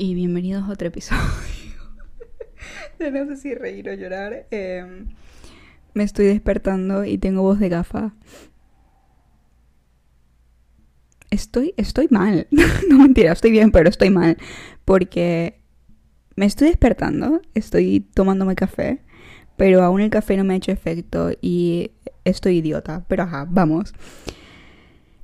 y 0.00 0.14
bienvenidos 0.14 0.62
a 0.62 0.72
otro 0.72 0.88
episodio. 0.88 1.20
no 3.12 3.26
sé 3.26 3.36
si 3.36 3.54
reír 3.54 3.86
o 3.90 3.92
llorar. 3.92 4.46
Em, 4.50 5.08
me 5.92 6.04
estoy 6.04 6.24
despertando 6.24 7.04
y 7.04 7.18
tengo 7.18 7.42
voz 7.42 7.58
de 7.58 7.68
gafa. 7.68 8.14
Estoy, 11.30 11.74
estoy 11.76 12.08
mal. 12.10 12.46
no 12.88 12.96
mentira, 12.96 13.32
estoy 13.32 13.50
bien, 13.50 13.72
pero 13.72 13.90
estoy 13.90 14.08
mal. 14.08 14.38
Porque 14.86 15.60
me 16.34 16.46
estoy 16.46 16.68
despertando, 16.68 17.42
estoy 17.54 18.00
tomándome 18.00 18.54
café, 18.54 19.02
pero 19.58 19.82
aún 19.82 20.00
el 20.00 20.08
café 20.08 20.38
no 20.38 20.44
me 20.44 20.54
ha 20.54 20.56
hecho 20.56 20.72
efecto 20.72 21.30
y 21.42 21.90
estoy 22.24 22.56
idiota. 22.56 23.04
Pero 23.06 23.24
ajá, 23.24 23.46
vamos. 23.50 23.92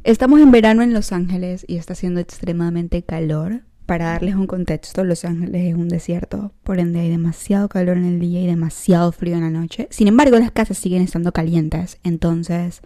Estamos 0.04 0.38
en 0.40 0.50
verano 0.50 0.82
en 0.82 0.92
Los 0.92 1.12
Ángeles 1.12 1.64
y 1.66 1.78
está 1.78 1.94
haciendo 1.94 2.20
extremadamente 2.20 3.02
calor. 3.02 3.62
Para 3.86 4.06
darles 4.06 4.34
un 4.34 4.48
contexto, 4.48 5.04
Los 5.04 5.24
Ángeles 5.24 5.64
es 5.64 5.74
un 5.76 5.88
desierto, 5.88 6.52
por 6.64 6.80
ende 6.80 6.98
hay 6.98 7.08
demasiado 7.08 7.68
calor 7.68 7.96
en 7.96 8.04
el 8.04 8.18
día 8.18 8.42
y 8.42 8.46
demasiado 8.46 9.12
frío 9.12 9.36
en 9.36 9.42
la 9.42 9.50
noche. 9.50 9.86
Sin 9.90 10.08
embargo, 10.08 10.36
las 10.40 10.50
casas 10.50 10.76
siguen 10.76 11.02
estando 11.02 11.32
calientes, 11.32 11.98
entonces 12.02 12.82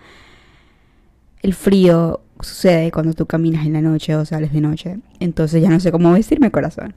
el 1.40 1.54
frío 1.54 2.20
sucede 2.40 2.90
cuando 2.90 3.14
tú 3.14 3.24
caminas 3.24 3.64
en 3.64 3.72
la 3.72 3.80
noche 3.80 4.14
o 4.14 4.26
sales 4.26 4.52
de 4.52 4.60
noche. 4.60 4.98
Entonces 5.20 5.62
ya 5.62 5.70
no 5.70 5.80
sé 5.80 5.90
cómo 5.90 6.12
vestirme, 6.12 6.50
corazón. 6.50 6.94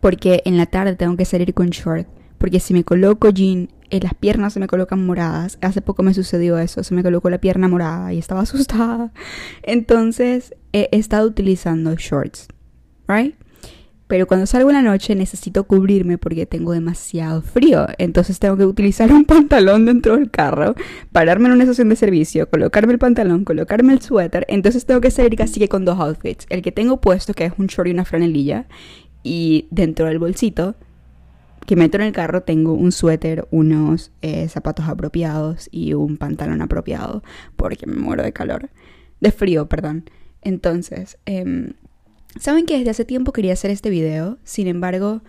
Porque 0.00 0.42
en 0.44 0.56
la 0.56 0.66
tarde 0.66 0.94
tengo 0.94 1.16
que 1.16 1.24
salir 1.24 1.52
con 1.52 1.70
short. 1.70 2.06
Porque 2.38 2.60
si 2.60 2.74
me 2.74 2.84
coloco 2.84 3.30
jean, 3.30 3.70
en 3.90 4.02
las 4.04 4.14
piernas 4.14 4.52
se 4.52 4.60
me 4.60 4.68
colocan 4.68 5.04
moradas. 5.04 5.58
Hace 5.62 5.80
poco 5.80 6.04
me 6.04 6.14
sucedió 6.14 6.58
eso, 6.58 6.84
se 6.84 6.94
me 6.94 7.02
colocó 7.02 7.28
la 7.28 7.38
pierna 7.38 7.66
morada 7.66 8.12
y 8.12 8.18
estaba 8.18 8.40
asustada. 8.42 9.12
Entonces 9.64 10.54
he 10.72 10.88
estado 10.92 11.26
utilizando 11.26 11.92
shorts 11.96 12.46
right? 13.08 13.34
Pero 14.06 14.28
cuando 14.28 14.46
salgo 14.46 14.70
en 14.70 14.76
la 14.76 14.82
noche 14.82 15.16
necesito 15.16 15.64
cubrirme 15.64 16.16
porque 16.16 16.46
tengo 16.46 16.72
demasiado 16.72 17.42
frío. 17.42 17.86
Entonces 17.98 18.38
tengo 18.38 18.56
que 18.56 18.64
utilizar 18.64 19.12
un 19.12 19.24
pantalón 19.26 19.86
dentro 19.86 20.16
del 20.16 20.30
carro, 20.30 20.74
pararme 21.12 21.48
en 21.48 21.54
una 21.54 21.64
estación 21.64 21.88
de 21.88 21.96
servicio, 21.96 22.48
colocarme 22.48 22.92
el 22.92 22.98
pantalón, 22.98 23.44
colocarme 23.44 23.92
el 23.92 24.00
suéter. 24.00 24.46
Entonces 24.48 24.86
tengo 24.86 25.00
que 25.00 25.10
salir 25.10 25.36
casi 25.36 25.58
que 25.58 25.68
con 25.68 25.84
dos 25.84 25.98
outfits. 25.98 26.46
El 26.50 26.62
que 26.62 26.70
tengo 26.70 27.00
puesto, 27.00 27.34
que 27.34 27.46
es 27.46 27.52
un 27.58 27.66
short 27.66 27.88
y 27.88 27.92
una 27.92 28.04
franelilla. 28.04 28.66
Y 29.24 29.66
dentro 29.72 30.06
del 30.06 30.20
bolsito 30.20 30.76
que 31.66 31.74
meto 31.74 31.96
en 31.96 32.04
el 32.04 32.12
carro 32.12 32.44
tengo 32.44 32.74
un 32.74 32.92
suéter, 32.92 33.48
unos 33.50 34.12
eh, 34.22 34.48
zapatos 34.48 34.86
apropiados 34.86 35.68
y 35.72 35.94
un 35.94 36.16
pantalón 36.16 36.62
apropiado. 36.62 37.24
Porque 37.56 37.88
me 37.88 37.96
muero 37.96 38.22
de 38.22 38.32
calor. 38.32 38.70
De 39.20 39.32
frío, 39.32 39.66
perdón. 39.66 40.08
Entonces, 40.42 41.18
eh, 41.26 41.72
Saben 42.38 42.66
que 42.66 42.78
desde 42.78 42.90
hace 42.90 43.04
tiempo 43.04 43.32
quería 43.32 43.54
hacer 43.54 43.70
este 43.70 43.90
video, 43.90 44.38
sin 44.44 44.66
embargo, 44.66 45.22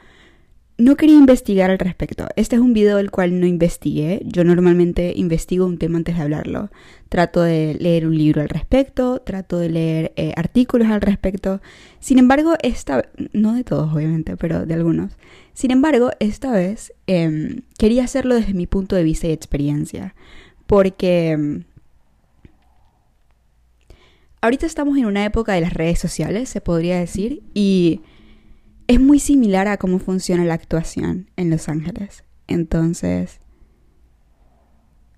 no 0.78 0.96
quería 0.96 1.16
investigar 1.16 1.72
al 1.72 1.80
respecto. 1.80 2.28
Este 2.36 2.56
es 2.56 2.62
un 2.62 2.74
video 2.74 2.98
del 2.98 3.10
cual 3.10 3.40
no 3.40 3.48
investigué. 3.48 4.22
Yo 4.26 4.44
normalmente 4.44 5.14
investigo 5.16 5.66
un 5.66 5.80
tema 5.80 5.98
antes 5.98 6.16
de 6.16 6.22
hablarlo. 6.22 6.70
Trato 7.10 7.42
de 7.42 7.76
leer 7.80 8.06
un 8.06 8.16
libro 8.16 8.42
al 8.42 8.50
respecto, 8.50 9.20
trato 9.22 9.58
de 9.58 9.70
leer 9.70 10.14
eh, 10.18 10.34
artículos 10.36 10.88
al 10.90 11.02
respecto. 11.02 11.62
Sin 12.00 12.20
embargo, 12.20 12.54
esta, 12.62 13.10
no 13.34 13.54
de 13.54 13.64
todos 13.64 13.92
obviamente, 13.92 14.38
pero 14.38 14.68
de 14.68 14.74
algunos. 14.76 15.14
Sin 15.54 15.72
embargo, 15.72 16.12
esta 16.20 16.52
vez 16.52 16.94
em, 17.08 17.62
quería 17.80 18.04
hacerlo 18.04 18.36
desde 18.36 18.54
mi 18.54 18.68
punto 18.68 18.96
de 18.96 19.04
vista 19.04 19.28
y 19.28 19.32
experiencia. 19.32 20.14
Porque 20.68 21.32
em, 21.32 21.64
ahorita 24.42 24.66
estamos 24.66 24.98
en 24.98 25.06
una 25.06 25.26
época 25.26 25.54
de 25.54 25.62
las 25.62 25.74
redes 25.74 26.00
sociales, 26.00 26.50
se 26.50 26.62
podría 26.62 27.00
decir, 27.00 27.44
y 27.54 28.02
es 28.88 29.00
muy 29.00 29.20
similar 29.20 29.68
a 29.68 29.78
cómo 29.78 30.00
funciona 30.00 30.46
la 30.46 30.54
actuación 30.54 31.30
en 31.36 31.50
Los 31.50 31.70
Ángeles. 31.70 32.24
Entonces, 32.48 33.40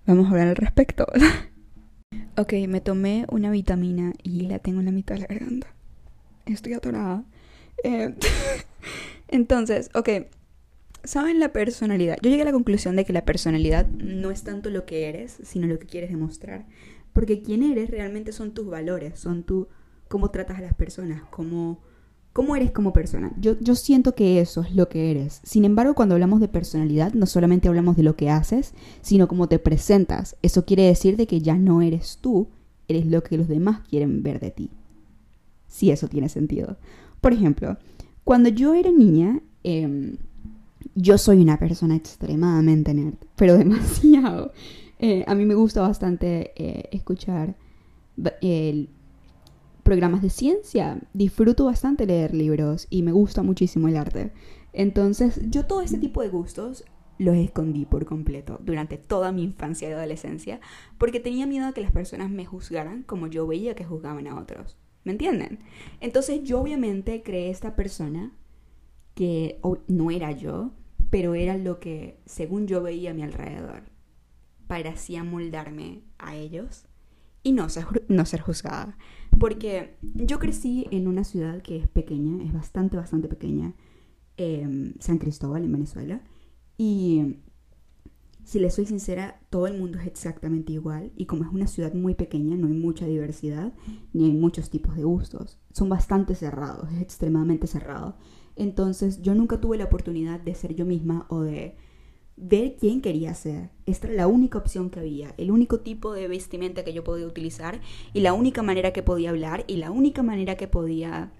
vamos 0.06 0.28
a 0.28 0.32
hablar 0.32 0.48
al 0.48 0.56
respecto. 0.56 1.06
ok, 2.38 2.54
me 2.68 2.82
tomé 2.82 3.26
una 3.30 3.52
vitamina 3.52 4.14
y 4.24 4.42
la 4.42 4.60
tengo 4.60 4.80
en 4.80 4.86
la 4.86 4.92
mitad 4.92 5.16
de 5.16 5.22
la 5.22 5.28
garganta. 5.28 5.68
Estoy 6.46 6.74
atorada. 6.74 7.24
Eh, 7.84 8.16
entonces, 9.28 9.92
ok, 9.94 10.10
¿saben 11.04 11.40
la 11.40 11.54
personalidad? 11.54 12.18
Yo 12.24 12.30
llegué 12.30 12.42
a 12.42 12.46
la 12.46 12.52
conclusión 12.52 12.96
de 12.96 13.06
que 13.06 13.14
la 13.14 13.26
personalidad 13.26 13.86
no 13.88 14.32
es 14.32 14.44
tanto 14.44 14.72
lo 14.72 14.86
que 14.86 15.10
eres, 15.10 15.38
sino 15.44 15.68
lo 15.68 15.78
que 15.78 15.86
quieres 15.86 16.10
demostrar. 16.10 16.66
Porque 17.20 17.42
quién 17.42 17.64
eres 17.64 17.90
realmente 17.90 18.32
son 18.32 18.52
tus 18.52 18.68
valores, 18.68 19.20
son 19.20 19.44
tú, 19.44 19.68
cómo 20.08 20.32
tratas 20.32 20.58
a 20.58 20.62
las 20.62 20.74
personas, 20.74 21.22
cómo, 21.30 21.82
cómo 22.32 22.56
eres 22.56 22.72
como 22.72 22.94
persona. 22.94 23.34
Yo, 23.38 23.60
yo 23.60 23.76
siento 23.76 24.16
que 24.16 24.40
eso 24.40 24.62
es 24.62 24.74
lo 24.74 24.88
que 24.88 25.12
eres. 25.12 25.42
Sin 25.44 25.66
embargo, 25.66 25.96
cuando 25.96 26.16
hablamos 26.16 26.40
de 26.40 26.48
personalidad, 26.48 27.12
no 27.12 27.26
solamente 27.26 27.68
hablamos 27.68 27.98
de 27.98 28.04
lo 28.04 28.16
que 28.16 28.30
haces, 28.30 28.74
sino 29.02 29.28
cómo 29.28 29.50
te 29.50 29.60
presentas. 29.60 30.38
Eso 30.44 30.64
quiere 30.64 30.84
decir 30.84 31.18
de 31.18 31.28
que 31.28 31.42
ya 31.42 31.58
no 31.58 31.82
eres 31.82 32.20
tú, 32.22 32.48
eres 32.88 33.06
lo 33.06 33.22
que 33.22 33.38
los 33.38 33.50
demás 33.50 33.82
quieren 33.90 34.24
ver 34.24 34.40
de 34.40 34.52
ti. 34.52 34.70
Si 35.68 35.92
eso 35.92 36.08
tiene 36.08 36.30
sentido. 36.30 36.78
Por 37.20 37.34
ejemplo, 37.34 37.76
cuando 38.24 38.48
yo 38.48 38.76
era 38.76 38.92
niña, 38.92 39.42
em, 39.64 40.16
yo 40.96 41.18
soy 41.18 41.42
una 41.42 41.60
persona 41.60 41.98
extremadamente 41.98 42.94
nerd, 42.94 43.16
pero 43.36 43.58
demasiado. 43.58 44.54
Eh, 45.00 45.24
a 45.28 45.34
mí 45.34 45.46
me 45.46 45.56
gusta 45.56 45.82
bastante 45.82 46.52
eh, 46.56 46.90
escuchar 46.92 47.56
programas 49.84 50.22
de 50.22 50.30
ciencia. 50.30 51.00
Disfruto 51.14 51.66
bastante 51.66 52.06
leer 52.06 52.36
libros 52.36 52.86
y 52.90 53.02
me 53.02 53.14
gusta 53.14 53.42
muchísimo 53.42 53.88
el 53.88 53.96
arte. 53.96 54.34
Entonces, 54.74 55.40
yo 55.50 55.66
todo 55.66 55.82
ese 55.82 55.98
tipo 55.98 56.22
de 56.22 56.30
gustos 56.30 56.84
los 57.18 57.36
escondí 57.36 57.86
por 57.86 58.06
completo 58.06 58.60
durante 58.64 58.98
toda 58.98 59.32
mi 59.32 59.44
infancia 59.44 59.90
y 59.90 59.92
adolescencia 59.92 60.62
porque 60.98 61.20
tenía 61.20 61.48
miedo 61.48 61.68
a 61.68 61.74
que 61.74 61.82
las 61.82 61.92
personas 61.92 62.30
me 62.30 62.46
juzgaran 62.46 63.04
como 63.04 63.28
yo 63.28 63.46
veía 63.48 63.76
que 63.76 63.84
juzgaban 63.86 64.28
a 64.28 64.40
otros. 64.40 64.78
¿Me 65.04 65.14
entienden? 65.14 65.60
Entonces 66.02 66.44
yo 66.44 66.62
obviamente 66.62 67.24
creé 67.24 67.50
esta 67.50 67.76
persona 67.76 68.34
que 69.16 69.60
no 69.88 70.12
era 70.12 70.32
yo, 70.32 70.72
pero 71.10 71.36
era 71.36 71.58
lo 71.58 71.80
que 71.80 72.20
según 72.26 72.68
yo 72.68 72.82
veía 72.82 73.12
a 73.12 73.14
mi 73.14 73.24
alrededor 73.24 73.84
para 74.70 74.92
así 74.92 75.16
amoldarme 75.16 76.04
a 76.20 76.36
ellos 76.36 76.86
y 77.42 77.54
no 77.54 77.68
ser, 77.70 77.88
no 78.08 78.24
ser 78.28 78.42
juzgada. 78.42 78.96
Porque 79.40 79.98
yo 80.02 80.38
crecí 80.38 80.86
en 80.92 81.08
una 81.08 81.24
ciudad 81.24 81.64
que 81.64 81.78
es 81.78 81.88
pequeña, 81.88 82.44
es 82.44 82.54
bastante, 82.54 82.96
bastante 82.96 83.28
pequeña, 83.28 83.74
em, 84.38 84.94
San 85.00 85.18
Cristóbal 85.18 85.64
en 85.64 85.72
Venezuela. 85.72 86.22
Y 86.78 87.38
si 88.44 88.60
les 88.60 88.76
soy 88.76 88.86
sincera, 88.86 89.42
todo 89.50 89.66
el 89.66 89.76
mundo 89.76 89.98
es 89.98 90.06
exactamente 90.06 90.72
igual. 90.72 91.14
Y 91.16 91.26
como 91.26 91.46
es 91.46 91.50
una 91.52 91.66
ciudad 91.66 91.96
muy 91.96 92.14
pequeña, 92.14 92.56
no 92.56 92.68
hay 92.68 92.74
mucha 92.74 93.08
diversidad, 93.08 93.74
ni 94.14 94.26
hay 94.26 94.34
muchos 94.34 94.70
tipos 94.70 94.96
de 94.96 95.04
gustos. 95.04 95.58
Son 95.72 95.90
bastante 95.90 96.36
cerrados, 96.36 96.92
es 96.92 97.02
extremadamente 97.02 97.66
cerrado. 97.66 98.18
Entonces 98.56 99.24
yo 99.24 99.34
nunca 99.34 99.60
tuve 99.60 99.78
la 99.78 99.86
oportunidad 99.86 100.40
de 100.40 100.54
ser 100.54 100.76
yo 100.76 100.86
misma 100.86 101.26
o 101.30 101.42
de 101.42 101.76
ver 102.40 102.76
quién 102.80 103.02
quería 103.02 103.34
ser. 103.34 103.70
Esta 103.86 104.08
era 104.08 104.16
la 104.16 104.28
única 104.28 104.58
opción 104.58 104.90
que 104.90 105.00
había, 105.00 105.34
el 105.38 105.52
único 105.52 105.82
tipo 105.82 106.14
de 106.14 106.28
vestimenta 106.28 106.84
que 106.84 106.94
yo 106.94 107.04
podía 107.04 107.28
utilizar 107.28 107.82
y 108.14 108.22
la 108.22 108.34
única 108.34 108.64
manera 108.64 108.94
que 108.94 109.04
podía 109.04 109.30
hablar 109.30 109.66
y 109.68 109.78
la 109.78 109.92
única 109.92 110.24
manera 110.24 110.56
que 110.56 110.68
podía 110.68 111.32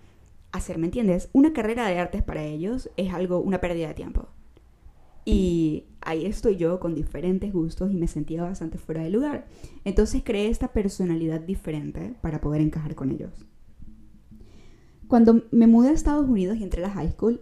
hacer, 0.52 0.78
¿me 0.78 0.88
entiendes? 0.88 1.30
Una 1.32 1.54
carrera 1.54 1.88
de 1.88 1.98
artes 2.00 2.24
para 2.24 2.44
ellos 2.44 2.90
es 2.98 3.14
algo, 3.14 3.40
una 3.40 3.62
pérdida 3.62 3.88
de 3.88 3.94
tiempo. 3.94 4.28
Y 5.26 5.86
ahí 6.02 6.26
estoy 6.26 6.58
yo 6.58 6.80
con 6.80 6.96
diferentes 6.96 7.54
gustos 7.54 7.92
y 7.92 7.96
me 7.96 8.08
sentía 8.08 8.44
bastante 8.44 8.78
fuera 8.78 9.04
de 9.04 9.10
lugar. 9.10 9.48
Entonces 9.86 10.24
creé 10.26 10.48
esta 10.48 10.74
personalidad 10.74 11.40
diferente 11.40 12.16
para 12.22 12.42
poder 12.42 12.62
encajar 12.62 12.96
con 12.96 13.12
ellos. 13.12 13.32
Cuando 15.08 15.44
me 15.52 15.68
mudé 15.68 15.90
a 15.90 15.94
Estados 15.94 16.28
Unidos 16.28 16.58
y 16.58 16.64
entré 16.64 16.84
a 16.84 16.88
la 16.88 16.94
high 16.94 17.12
school, 17.12 17.42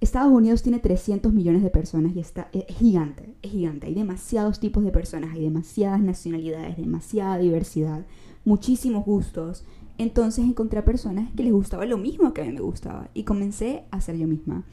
Estados 0.00 0.30
Unidos 0.30 0.62
tiene 0.62 0.78
300 0.78 1.32
millones 1.32 1.62
de 1.62 1.70
personas 1.70 2.14
y 2.14 2.20
está, 2.20 2.48
es 2.52 2.66
gigante, 2.76 3.34
es 3.42 3.50
gigante. 3.50 3.86
Hay 3.86 3.94
demasiados 3.94 4.60
tipos 4.60 4.84
de 4.84 4.92
personas, 4.92 5.34
hay 5.34 5.42
demasiadas 5.42 6.02
nacionalidades, 6.02 6.76
demasiada 6.76 7.38
diversidad, 7.38 8.04
muchísimos 8.44 9.06
gustos. 9.06 9.64
Entonces 9.96 10.44
encontré 10.44 10.80
a 10.80 10.84
personas 10.84 11.32
que 11.32 11.42
les 11.42 11.52
gustaba 11.52 11.86
lo 11.86 11.96
mismo 11.96 12.34
que 12.34 12.42
a 12.42 12.44
mí 12.44 12.52
me 12.52 12.60
gustaba 12.60 13.08
y 13.14 13.22
comencé 13.24 13.84
a 13.90 14.00
ser 14.02 14.18
yo 14.18 14.26
misma. 14.26 14.64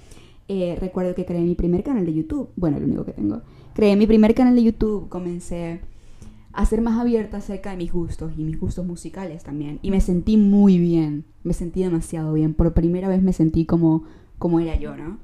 Eh, 0.50 0.78
recuerdo 0.80 1.16
que 1.16 1.26
creé 1.26 1.42
mi 1.42 1.56
primer 1.56 1.84
canal 1.84 2.06
de 2.06 2.14
YouTube, 2.14 2.50
bueno, 2.58 2.76
el 2.76 2.84
único 2.84 3.06
que 3.06 3.14
tengo. 3.14 3.44
Creé 3.74 3.96
mi 3.96 4.06
primer 4.06 4.36
canal 4.36 4.56
de 4.56 4.64
YouTube, 4.64 5.08
comencé 5.08 5.80
a 6.52 6.66
ser 6.66 6.82
más 6.82 7.00
abierta 7.00 7.38
acerca 7.38 7.72
de 7.72 7.78
mis 7.78 7.94
gustos 7.94 8.34
y 8.38 8.44
mis 8.44 8.60
gustos 8.60 8.86
musicales 8.86 9.44
también. 9.44 9.80
Y 9.82 9.90
me 9.90 10.02
sentí 10.02 10.36
muy 10.36 10.80
bien, 10.80 11.24
me 11.44 11.54
sentí 11.54 11.82
demasiado 11.82 12.34
bien. 12.34 12.54
Por 12.54 12.74
primera 12.74 13.08
vez 13.08 13.24
me 13.24 13.32
sentí 13.32 13.66
como 13.66 14.04
como 14.44 14.60
era 14.60 14.76
yo, 14.76 14.98
¿no? 14.98 15.20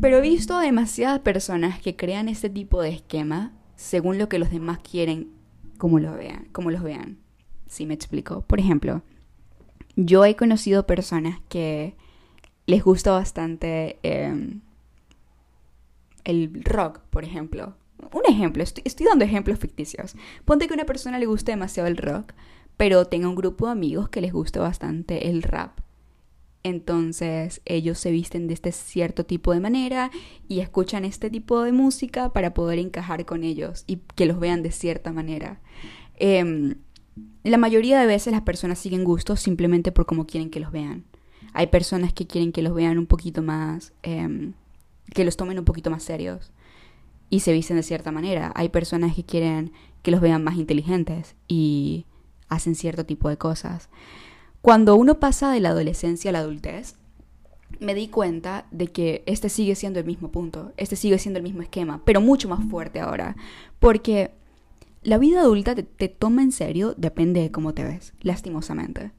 Pero 0.00 0.16
he 0.16 0.20
visto 0.22 0.58
demasiadas 0.58 1.18
personas 1.18 1.78
que 1.82 1.96
crean 1.96 2.30
este 2.30 2.48
tipo 2.48 2.80
de 2.80 2.88
esquema 2.88 3.52
según 3.76 4.16
lo 4.16 4.30
que 4.30 4.38
los 4.38 4.50
demás 4.50 4.78
quieren 4.78 5.32
como 5.76 5.98
lo 5.98 6.14
vean, 6.14 6.48
como 6.52 6.70
los 6.70 6.82
vean. 6.82 7.18
Si 7.66 7.84
me 7.84 7.92
explico. 7.92 8.40
Por 8.40 8.58
ejemplo, 8.58 9.02
yo 9.96 10.24
he 10.24 10.34
conocido 10.34 10.86
personas 10.86 11.40
que 11.50 11.94
les 12.64 12.82
gusta 12.82 13.10
bastante 13.10 13.98
em, 14.02 14.62
el 16.24 16.64
rock, 16.64 17.00
por 17.10 17.22
ejemplo. 17.22 17.76
Un 18.14 18.22
ejemplo, 18.30 18.62
estoy, 18.62 19.06
dando 19.06 19.26
ejemplos 19.26 19.58
ficticios. 19.58 20.16
Ponte 20.46 20.68
que 20.68 20.72
una 20.74 20.86
persona 20.86 21.18
le 21.18 21.26
guste 21.26 21.52
demasiado 21.52 21.86
el 21.86 21.98
rock, 21.98 22.32
pero 22.78 23.04
tenga 23.04 23.28
un 23.28 23.36
grupo 23.36 23.66
de 23.66 23.72
amigos 23.72 24.08
que 24.08 24.22
les 24.22 24.32
guste 24.32 24.58
bastante 24.58 25.28
el 25.28 25.42
rap. 25.42 25.80
Entonces 26.68 27.60
ellos 27.64 27.98
se 27.98 28.10
visten 28.10 28.46
de 28.46 28.54
este 28.54 28.72
cierto 28.72 29.24
tipo 29.24 29.52
de 29.52 29.60
manera 29.60 30.10
y 30.48 30.60
escuchan 30.60 31.04
este 31.04 31.30
tipo 31.30 31.62
de 31.62 31.72
música 31.72 32.32
para 32.32 32.54
poder 32.54 32.78
encajar 32.78 33.24
con 33.24 33.44
ellos 33.44 33.84
y 33.86 34.00
que 34.14 34.26
los 34.26 34.38
vean 34.38 34.62
de 34.62 34.70
cierta 34.70 35.12
manera. 35.12 35.60
Em, 36.16 36.76
la 37.44 37.58
mayoría 37.58 37.98
de 38.00 38.06
veces 38.06 38.32
las 38.32 38.42
personas 38.42 38.78
siguen 38.78 39.04
gustos 39.04 39.40
simplemente 39.40 39.92
por 39.92 40.06
cómo 40.06 40.26
quieren 40.26 40.50
que 40.50 40.60
los 40.60 40.72
vean. 40.72 41.04
Hay 41.52 41.68
personas 41.68 42.12
que 42.12 42.26
quieren 42.26 42.52
que 42.52 42.62
los 42.62 42.74
vean 42.74 42.98
un 42.98 43.06
poquito 43.06 43.42
más, 43.42 43.92
em, 44.02 44.52
que 45.14 45.24
los 45.24 45.36
tomen 45.36 45.58
un 45.58 45.64
poquito 45.64 45.90
más 45.90 46.02
serios 46.02 46.52
y 47.30 47.40
se 47.40 47.52
visten 47.52 47.76
de 47.76 47.82
cierta 47.82 48.12
manera. 48.12 48.52
Hay 48.54 48.68
personas 48.68 49.14
que 49.14 49.24
quieren 49.24 49.72
que 50.02 50.10
los 50.10 50.20
vean 50.20 50.44
más 50.44 50.56
inteligentes 50.56 51.34
y 51.48 52.06
hacen 52.48 52.74
cierto 52.74 53.04
tipo 53.04 53.28
de 53.28 53.36
cosas. 53.36 53.88
Cuando 54.68 54.96
uno 54.96 55.18
pasa 55.18 55.50
de 55.50 55.60
la 55.60 55.70
adolescencia 55.70 56.28
a 56.28 56.32
la 56.32 56.40
adultez, 56.40 56.94
me 57.80 57.94
di 57.94 58.08
cuenta 58.08 58.66
de 58.70 58.88
que 58.88 59.22
este 59.24 59.48
sigue 59.48 59.74
siendo 59.74 59.98
el 59.98 60.04
mismo 60.04 60.30
punto, 60.30 60.74
este 60.76 60.94
sigue 60.94 61.18
siendo 61.18 61.38
el 61.38 61.42
mismo 61.42 61.62
esquema, 61.62 62.02
pero 62.04 62.20
mucho 62.20 62.50
más 62.50 62.62
fuerte 62.68 63.00
ahora, 63.00 63.34
porque 63.78 64.30
la 65.02 65.16
vida 65.16 65.40
adulta 65.40 65.74
te, 65.74 66.08
toma 66.08 66.42
en 66.42 66.52
serio 66.52 66.92
depende 66.98 67.40
de 67.40 67.50
cómo 67.50 67.72
te 67.72 67.82
ves, 67.82 68.12
lastimosamente. 68.20 69.12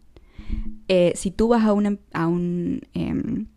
Eh, 0.88 1.14
si 1.16 1.32
tú 1.32 1.48
vas 1.48 1.66
a 1.66 1.74
una, 1.74 1.98
a 2.14 2.28
un, 2.28 2.82
em, 2.94 3.48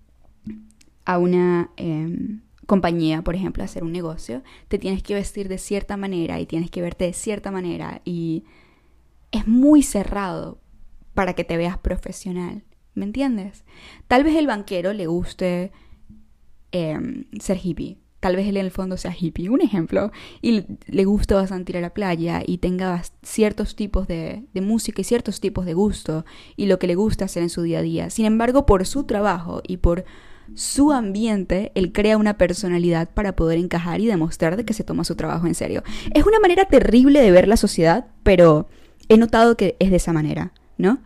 a 1.05 1.19
una 1.19 1.73
em, 1.77 2.41
compañía, 2.65 3.21
por 3.21 3.35
ejemplo, 3.35 3.62
a 3.62 3.67
hacer 3.67 3.85
un 3.85 3.93
negocio, 3.93 4.43
te 4.69 4.79
tienes 4.79 5.03
que 5.03 5.12
vestir 5.12 5.47
de 5.47 5.59
cierta 5.59 5.99
manera 5.99 6.41
y 6.41 6.47
tienes 6.47 6.71
que 6.71 6.81
verte 6.81 7.05
de 7.05 7.12
cierta 7.12 7.50
manera 7.50 8.00
y 8.06 8.44
es 9.31 9.47
muy 9.47 9.83
cerrado 9.83 10.62
para 11.14 11.35
que 11.35 11.44
te 11.44 11.56
veas 11.56 11.79
profesional. 11.79 12.64
¿Me 12.94 13.05
entiendes? 13.05 13.64
Tal 14.06 14.25
vez 14.25 14.37
el 14.37 14.47
banquero 14.47 14.93
le 14.93 15.06
guste 15.06 15.73
em, 16.73 17.25
ser 17.38 17.59
hippie. 17.62 17.99
Tal 18.20 18.37
vez 18.37 18.47
él 18.47 18.56
en 18.56 18.67
el 18.67 18.70
fondo 18.70 18.97
sea 18.97 19.12
hippie, 19.19 19.49
un 19.49 19.62
ejemplo, 19.62 20.12
y 20.41 20.64
le 20.87 21.05
guste 21.05 21.35
bastante 21.35 21.73
ir 21.73 21.79
a 21.79 21.81
la 21.81 21.93
playa 21.93 22.43
y 22.47 22.59
tenga 22.59 23.03
ciertos 23.23 23.75
tipos 23.75 24.06
de, 24.06 24.44
de 24.55 24.61
música 24.61 25.00
y 25.00 25.05
ciertos 25.05 25.41
tipos 25.41 25.67
de 25.67 25.75
gusto 25.75 26.25
y 26.55 26.67
lo 26.67 26.79
que 26.79 26.87
le 26.87 26.94
gusta 26.94 27.25
hacer 27.25 27.43
en 27.43 27.50
su 27.50 27.62
día 27.62 27.81
a 27.81 27.82
día. 27.82 28.11
Sin 28.11 28.25
embargo, 28.25 28.65
por 28.65 28.87
su 28.87 29.05
trabajo 29.05 29.61
y 29.67 29.79
por 29.79 30.05
su 30.55 30.93
ambiente, 30.93 31.73
él 31.75 31.93
crea 31.93 32.17
una 32.17 32.38
personalidad 32.38 33.11
para 33.11 33.35
poder 33.35 33.58
encajar 33.58 34.00
y 34.00 34.06
demostrar 34.06 34.56
de 34.56 34.65
que 34.65 34.75
se 34.75 34.85
toma 34.85 35.05
su 35.05 35.17
trabajo 35.17 35.47
en 35.47 35.55
serio. 35.55 35.82
Es 36.15 36.25
una 36.25 36.41
manera 36.41 36.67
terrible 36.67 37.20
de 37.20 37.31
ver 37.31 37.49
la 37.49 37.56
sociedad, 37.56 38.06
pero 38.23 38.69
he 39.08 39.17
notado 39.17 39.56
que 39.56 39.76
es 39.79 39.91
de 39.91 39.97
esa 39.97 40.12
manera, 40.12 40.53
¿no? 40.82 40.99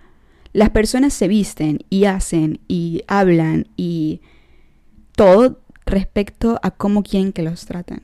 Las 0.52 0.70
personas 0.70 1.12
se 1.12 1.28
visten 1.28 1.81
y 1.90 2.06
hacen 2.06 2.61
y 2.67 3.02
hablan 3.06 3.69
y 3.76 4.23
todo 5.14 5.61
respecto 5.84 6.58
a 6.62 6.70
cómo 6.70 7.02
quieren 7.02 7.32
que 7.32 7.43
los 7.43 7.67
traten. 7.67 8.02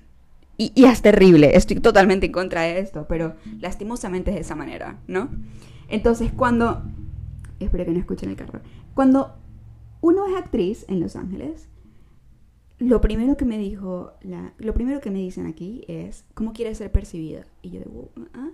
Y, 0.58 0.84
es 0.84 1.02
terrible, 1.02 1.56
estoy 1.56 1.80
totalmente 1.80 2.26
en 2.26 2.32
contra 2.32 2.60
de 2.60 2.78
esto, 2.78 3.06
pero 3.08 3.34
lastimosamente 3.58 4.30
es 4.30 4.36
de 4.36 4.42
esa 4.42 4.54
manera, 4.54 5.00
¿no? 5.08 5.30
Entonces 5.88 6.30
cuando... 6.30 6.82
Espero 7.58 7.84
que 7.84 7.92
no 7.92 7.98
escuchen 7.98 8.28
el 8.28 8.36
carro. 8.36 8.60
Cuando 8.94 9.34
uno 10.00 10.26
es 10.26 10.36
actriz 10.36 10.84
en 10.88 11.00
Los 11.00 11.16
Ángeles, 11.16 11.68
lo 12.78 13.00
primero 13.00 13.36
que 13.36 13.44
me 13.44 13.56
dijo, 13.58 14.12
lo 14.58 14.74
primero 14.74 15.00
que 15.00 15.10
me 15.10 15.20
dicen 15.20 15.46
aquí 15.46 15.84
es, 15.88 16.24
¿cómo 16.34 16.52
quieres 16.52 16.78
ser 16.78 16.92
percibida? 16.92 17.46
Y 17.62 17.70
yo 17.70 17.80
digo, 17.80 18.10
¿ah? 18.34 18.50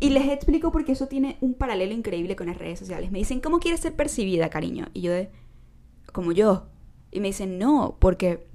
Y 0.00 0.08
les 0.08 0.28
explico 0.28 0.72
porque 0.72 0.92
eso 0.92 1.08
tiene 1.08 1.36
un 1.42 1.52
paralelo 1.52 1.92
increíble 1.92 2.34
con 2.34 2.46
las 2.46 2.56
redes 2.56 2.78
sociales. 2.78 3.12
Me 3.12 3.18
dicen, 3.18 3.40
¿cómo 3.40 3.60
quieres 3.60 3.80
ser 3.80 3.94
percibida, 3.94 4.48
cariño? 4.48 4.86
Y 4.94 5.02
yo 5.02 5.12
de, 5.12 5.30
como 6.12 6.32
yo. 6.32 6.68
Y 7.10 7.20
me 7.20 7.28
dicen, 7.28 7.58
no, 7.58 7.96
porque 8.00 8.46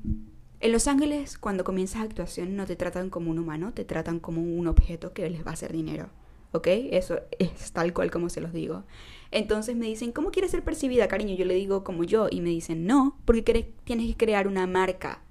en 0.59 0.71
Los 0.71 0.87
Ángeles 0.87 1.37
cuando 1.37 1.63
comienzas 1.63 2.01
actuación 2.01 2.55
no 2.55 2.65
te 2.65 2.75
tratan 2.75 3.11
como 3.11 3.29
un 3.29 3.37
humano, 3.37 3.73
te 3.73 3.85
tratan 3.85 4.19
como 4.19 4.41
un 4.41 4.65
objeto 4.65 5.13
que 5.13 5.29
les 5.29 5.45
va 5.45 5.51
a 5.51 5.53
hacer 5.53 5.71
dinero. 5.71 6.09
¿Ok? 6.51 6.67
Eso 6.67 7.19
es 7.37 7.71
tal 7.73 7.93
cual 7.93 8.09
como 8.09 8.29
se 8.29 8.41
los 8.41 8.51
digo. 8.51 8.83
Entonces 9.29 9.75
me 9.75 9.85
dicen, 9.85 10.11
¿cómo 10.11 10.31
quieres 10.31 10.49
ser 10.49 10.63
percibida, 10.63 11.07
cariño? 11.07 11.35
Yo 11.35 11.45
le 11.45 11.53
digo 11.53 11.83
como 11.83 12.03
yo 12.05 12.27
y 12.31 12.41
me 12.41 12.49
dicen, 12.49 12.87
no, 12.87 13.19
porque 13.25 13.71
tienes 13.83 14.07
que 14.07 14.17
crear 14.17 14.47
una 14.47 14.65
marca. 14.65 15.21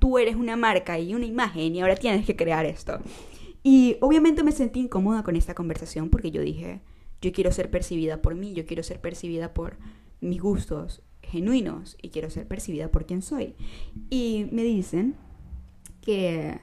Tú 0.00 0.18
eres 0.18 0.34
una 0.34 0.56
marca 0.56 0.98
y 0.98 1.14
una 1.14 1.26
imagen 1.26 1.76
y 1.76 1.82
ahora 1.82 1.94
tienes 1.94 2.26
que 2.26 2.34
crear 2.34 2.66
esto. 2.66 2.98
Y 3.68 3.96
obviamente 4.00 4.44
me 4.44 4.52
sentí 4.52 4.78
incómoda 4.78 5.24
con 5.24 5.34
esta 5.34 5.56
conversación 5.56 6.08
porque 6.08 6.30
yo 6.30 6.40
dije, 6.40 6.82
yo 7.20 7.32
quiero 7.32 7.50
ser 7.50 7.68
percibida 7.68 8.22
por 8.22 8.36
mí, 8.36 8.54
yo 8.54 8.64
quiero 8.64 8.84
ser 8.84 9.00
percibida 9.00 9.54
por 9.54 9.76
mis 10.20 10.40
gustos 10.40 11.02
genuinos 11.20 11.98
y 12.00 12.10
quiero 12.10 12.30
ser 12.30 12.46
percibida 12.46 12.92
por 12.92 13.06
quien 13.06 13.22
soy. 13.22 13.56
Y 14.08 14.46
me 14.52 14.62
dicen 14.62 15.16
que 16.00 16.60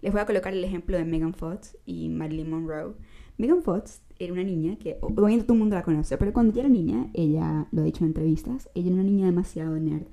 les 0.00 0.10
voy 0.10 0.20
a 0.20 0.26
colocar 0.26 0.52
el 0.52 0.64
ejemplo 0.64 0.96
de 0.96 1.04
Megan 1.04 1.32
Fox 1.32 1.78
y 1.86 2.08
Marilyn 2.08 2.50
Monroe. 2.50 2.96
Megan 3.38 3.62
Fox 3.62 4.02
era 4.18 4.32
una 4.32 4.42
niña 4.42 4.76
que 4.80 4.98
obviamente 5.00 5.44
todo 5.44 5.52
el 5.52 5.60
mundo 5.60 5.76
la 5.76 5.84
conoce, 5.84 6.18
pero 6.18 6.32
cuando 6.32 6.50
ella 6.50 6.62
era 6.62 6.70
niña, 6.70 7.08
ella 7.14 7.68
lo 7.70 7.82
ha 7.82 7.84
dicho 7.84 8.02
en 8.02 8.08
entrevistas, 8.08 8.68
ella 8.74 8.86
era 8.88 8.94
una 8.94 9.04
niña 9.04 9.26
demasiado 9.26 9.78
nerd 9.78 10.08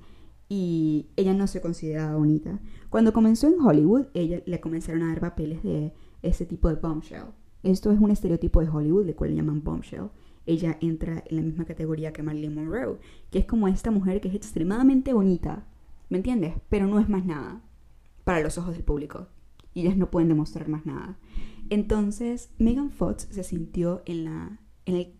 y 0.48 1.08
ella 1.16 1.34
no 1.34 1.48
se 1.48 1.60
consideraba 1.60 2.18
bonita. 2.18 2.60
Cuando 2.92 3.14
comenzó 3.14 3.48
en 3.48 3.60
Hollywood, 3.60 4.10
ella 4.14 4.44
le 4.46 4.60
comenzaron 4.60 5.02
a 5.02 5.08
dar 5.08 5.22
papeles 5.22 5.64
de 5.64 5.92
ese 6.22 6.46
tipo 6.46 6.70
de 6.70 6.76
bombshell. 6.76 7.34
Esto 7.64 7.92
es 7.92 8.00
un 8.00 8.12
estereotipo 8.12 8.62
de 8.62 8.70
Hollywood, 8.70 9.06
de 9.06 9.16
cual 9.16 9.36
llaman 9.36 9.64
bombshell. 9.64 10.10
Ella 10.46 10.78
entra 10.82 11.24
en 11.28 11.36
la 11.36 11.42
misma 11.42 11.66
categoría 11.66 12.14
que 12.14 12.24
Marilyn 12.24 12.56
Monroe, 12.56 13.00
que 13.30 13.40
es 13.40 13.46
como 13.46 13.68
esta 13.68 13.92
mujer 13.92 14.22
que 14.22 14.30
es 14.30 14.36
extremadamente 14.36 15.14
bonita, 15.14 15.68
¿me 16.10 16.18
entiendes? 16.18 16.56
Pero 16.70 16.88
no 16.88 17.00
es 17.00 17.10
más 17.10 17.26
nada 17.26 17.62
para 18.24 18.40
los 18.40 18.58
ojos 18.58 18.74
del 18.74 18.84
público. 18.84 19.28
Y 19.74 19.82
ellas 19.82 19.98
no 19.98 20.10
pueden 20.10 20.30
demostrar 20.30 20.68
más 20.68 20.86
nada. 20.86 21.18
Entonces, 21.70 22.50
Megan 22.58 22.90
Fox 22.90 23.28
se 23.30 23.44
sintió 23.44 24.02
en 24.06 24.26
la 24.26 24.60
en 24.86 24.96
el, 24.96 25.14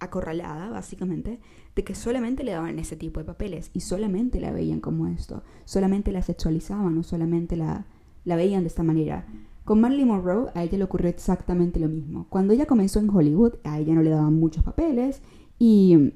acorralada, 0.00 0.70
básicamente, 0.70 1.40
de 1.74 1.84
que 1.84 1.94
solamente 1.94 2.44
le 2.44 2.52
daban 2.52 2.78
ese 2.78 2.96
tipo 2.96 3.20
de 3.20 3.26
papeles 3.26 3.70
y 3.72 3.80
solamente 3.80 4.40
la 4.40 4.52
veían 4.52 4.80
como 4.80 5.08
esto, 5.08 5.42
solamente 5.64 6.12
la 6.12 6.22
sexualizaban 6.22 6.96
o 6.98 7.02
solamente 7.02 7.56
la, 7.56 7.86
la 8.24 8.36
veían 8.36 8.62
de 8.62 8.68
esta 8.68 8.82
manera. 8.82 9.26
Con 9.64 9.80
Marilyn 9.80 10.08
Monroe 10.08 10.50
a 10.54 10.62
ella 10.62 10.78
le 10.78 10.84
ocurrió 10.84 11.08
exactamente 11.08 11.80
lo 11.80 11.88
mismo. 11.88 12.26
Cuando 12.28 12.52
ella 12.52 12.66
comenzó 12.66 13.00
en 13.00 13.08
Hollywood, 13.08 13.54
a 13.64 13.78
ella 13.78 13.94
no 13.94 14.02
le 14.02 14.10
daban 14.10 14.38
muchos 14.38 14.62
papeles 14.62 15.22
y 15.58 16.12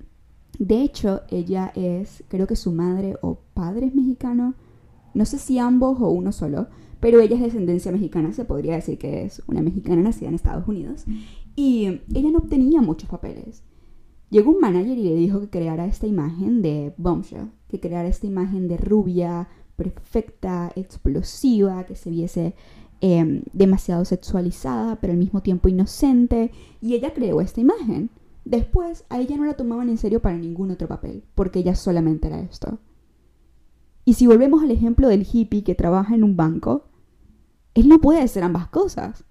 de 0.59 0.83
hecho 0.83 1.23
ella 1.31 1.73
es, 1.75 2.25
creo 2.29 2.47
que 2.47 2.57
su 2.57 2.73
madre 2.73 3.17
o 3.23 3.39
padre 3.55 3.87
es 3.87 3.95
mexicano, 3.95 4.55
no 5.15 5.25
sé 5.25 5.39
si 5.39 5.59
ambos 5.59 5.99
o 6.01 6.09
uno 6.11 6.33
solo, 6.33 6.69
pero 7.01 7.21
ella 7.21 7.37
es 7.37 7.41
de 7.41 7.47
descendencia 7.47 7.93
mexicana, 7.93 8.33
se 8.33 8.45
podría 8.45 8.75
decir 8.75 8.99
que 8.99 9.25
es 9.25 9.43
una 9.47 9.63
mexicana 9.63 10.03
nacida 10.03 10.29
en 10.29 10.35
Estados 10.35 10.69
Unidos 10.69 11.05
y 11.57 12.01
ella 12.15 12.31
no 12.31 12.39
obtenía 12.39 12.83
muchos 12.83 13.09
papeles. 13.09 13.63
Llegó 14.31 14.51
un 14.51 14.61
manager 14.61 14.99
y 14.99 15.05
le 15.05 15.15
dijo 15.15 15.41
que 15.41 15.49
creara 15.49 15.87
esta 15.87 16.07
imagen 16.07 16.61
de 16.61 16.93
Bombshell, 16.99 17.51
que 17.69 17.81
creara 17.81 18.09
esta 18.09 18.27
imagen 18.27 18.69
de 18.69 18.77
rubia, 18.77 19.49
perfecta, 19.75 20.71
explosiva, 20.77 21.85
que 21.87 21.95
se 21.95 22.11
viese 22.11 22.55
Em, 23.01 23.43
demasiado 23.53 24.05
sexualizada, 24.05 24.97
pero 24.97 25.13
al 25.13 25.21
mismo 25.21 25.41
tiempo 25.41 25.69
inocente, 25.69 26.51
y 26.81 26.95
ella 26.95 27.15
creó 27.15 27.41
esta 27.41 27.61
imagen. 27.61 28.11
Después, 28.45 29.05
a 29.09 29.21
ella 29.21 29.37
no 29.37 29.45
la 29.45 29.55
tomaban 29.55 29.89
en 29.89 29.99
serio 29.99 30.21
para 30.21 30.37
ningún 30.37 30.73
otro 30.73 30.89
papel, 30.89 31.23
porque 31.37 31.61
ella 31.61 31.77
solamente 31.77 32.27
era 32.27 32.41
esto. 32.41 32.79
Y 34.05 34.15
si 34.15 34.27
volvemos 34.27 34.65
al 34.65 34.73
ejemplo 34.73 35.07
del 35.07 35.25
hippie 35.31 35.63
que 35.63 35.77
trabaja 35.77 36.17
en 36.17 36.25
un 36.25 36.37
banco, 36.37 36.87
él 37.75 37.89
no 37.89 38.01
puede 38.01 38.27
ser 38.27 38.43
ambas 38.43 38.67
cosas. 38.67 39.25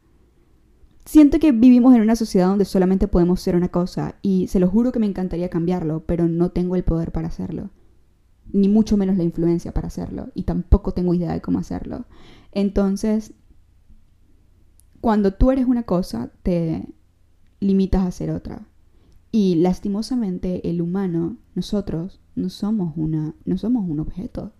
Siento 1.03 1.37
que 1.39 1.51
vivimos 1.51 1.93
en 1.93 2.01
una 2.01 2.15
sociedad 2.15 2.47
donde 2.47 2.63
solamente 2.63 3.09
podemos 3.09 3.41
ser 3.41 3.57
una 3.57 3.67
cosa, 3.67 4.15
y 4.21 4.47
se 4.47 4.61
lo 4.61 4.69
juro 4.69 4.93
que 4.93 4.99
me 4.99 5.07
encantaría 5.07 5.49
cambiarlo, 5.49 6.05
pero 6.05 6.29
no 6.29 6.51
tengo 6.51 6.77
el 6.77 6.85
poder 6.85 7.11
para 7.11 7.27
hacerlo. 7.27 7.69
Ni 8.53 8.69
mucho 8.69 8.95
menos 8.95 9.17
la 9.17 9.23
influencia 9.23 9.73
para 9.73 9.87
hacerlo, 9.87 10.29
y 10.35 10.43
tampoco 10.43 10.93
tengo 10.93 11.13
idea 11.13 11.33
de 11.33 11.41
cómo 11.41 11.59
hacerlo. 11.59 12.05
Entonces, 12.53 13.33
cuando 15.01 15.33
tú 15.33 15.51
eres 15.51 15.65
una 15.65 15.83
cosa, 15.83 16.31
te 16.43 16.87
limitas 17.59 18.05
a 18.05 18.11
ser 18.11 18.31
otra. 18.31 18.67
Y 19.31 19.55
lastimosamente 19.55 20.69
el 20.69 20.81
humano, 20.81 21.37
nosotros, 21.53 22.21
no 22.35 22.49
somos, 22.49 22.93
una, 22.95 23.35
no 23.45 23.57
somos 23.57 23.87
un 23.89 23.99
objeto. 23.99 24.53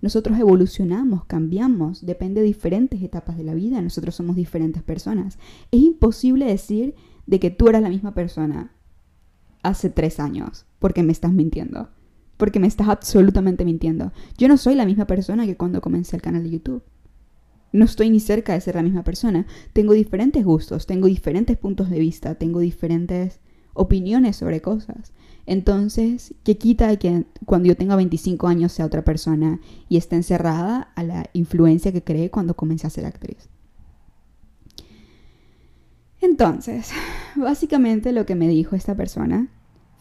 Nosotros 0.00 0.38
evolucionamos, 0.38 1.24
cambiamos, 1.24 2.04
depende 2.06 2.40
de 2.40 2.46
diferentes 2.46 3.02
etapas 3.02 3.36
de 3.36 3.44
la 3.44 3.54
vida, 3.54 3.82
nosotros 3.82 4.14
somos 4.14 4.36
diferentes 4.36 4.82
personas. 4.82 5.38
Es 5.70 5.80
imposible 5.80 6.44
decir 6.46 6.94
de 7.26 7.40
que 7.40 7.50
tú 7.50 7.68
eras 7.68 7.82
la 7.82 7.88
misma 7.88 8.14
persona 8.14 8.72
hace 9.62 9.90
tres 9.90 10.20
años, 10.20 10.66
porque 10.78 11.02
me 11.02 11.12
estás 11.12 11.32
mintiendo. 11.32 11.90
porque 12.36 12.60
me 12.60 12.68
estás 12.68 12.88
absolutamente 12.88 13.64
mintiendo. 13.64 14.12
Yo 14.38 14.46
no 14.46 14.56
soy 14.56 14.76
la 14.76 14.86
misma 14.86 15.06
persona 15.06 15.44
que 15.44 15.56
cuando 15.56 15.80
comencé 15.80 16.14
el 16.14 16.22
canal 16.22 16.44
de 16.44 16.50
YouTube. 16.50 16.84
No 17.72 17.84
estoy 17.84 18.10
ni 18.10 18.20
cerca 18.20 18.54
de 18.54 18.60
ser 18.60 18.76
la 18.76 18.82
misma 18.82 19.04
persona. 19.04 19.46
Tengo 19.72 19.92
diferentes 19.92 20.44
gustos, 20.44 20.86
tengo 20.86 21.06
diferentes 21.06 21.56
puntos 21.56 21.90
de 21.90 21.98
vista, 21.98 22.34
tengo 22.34 22.60
diferentes 22.60 23.40
opiniones 23.74 24.36
sobre 24.36 24.60
cosas. 24.60 25.12
Entonces, 25.46 26.34
¿qué 26.44 26.58
quita 26.58 26.88
de 26.88 26.98
que 26.98 27.24
cuando 27.46 27.68
yo 27.68 27.76
tenga 27.76 27.96
25 27.96 28.48
años 28.48 28.72
sea 28.72 28.86
otra 28.86 29.04
persona 29.04 29.60
y 29.88 29.96
esté 29.96 30.16
encerrada 30.16 30.92
a 30.94 31.02
la 31.02 31.30
influencia 31.32 31.92
que 31.92 32.04
creé 32.04 32.30
cuando 32.30 32.54
comencé 32.54 32.86
a 32.86 32.90
ser 32.90 33.06
actriz? 33.06 33.48
Entonces, 36.20 36.90
básicamente 37.36 38.12
lo 38.12 38.26
que 38.26 38.34
me 38.34 38.48
dijo 38.48 38.76
esta 38.76 38.94
persona 38.94 39.48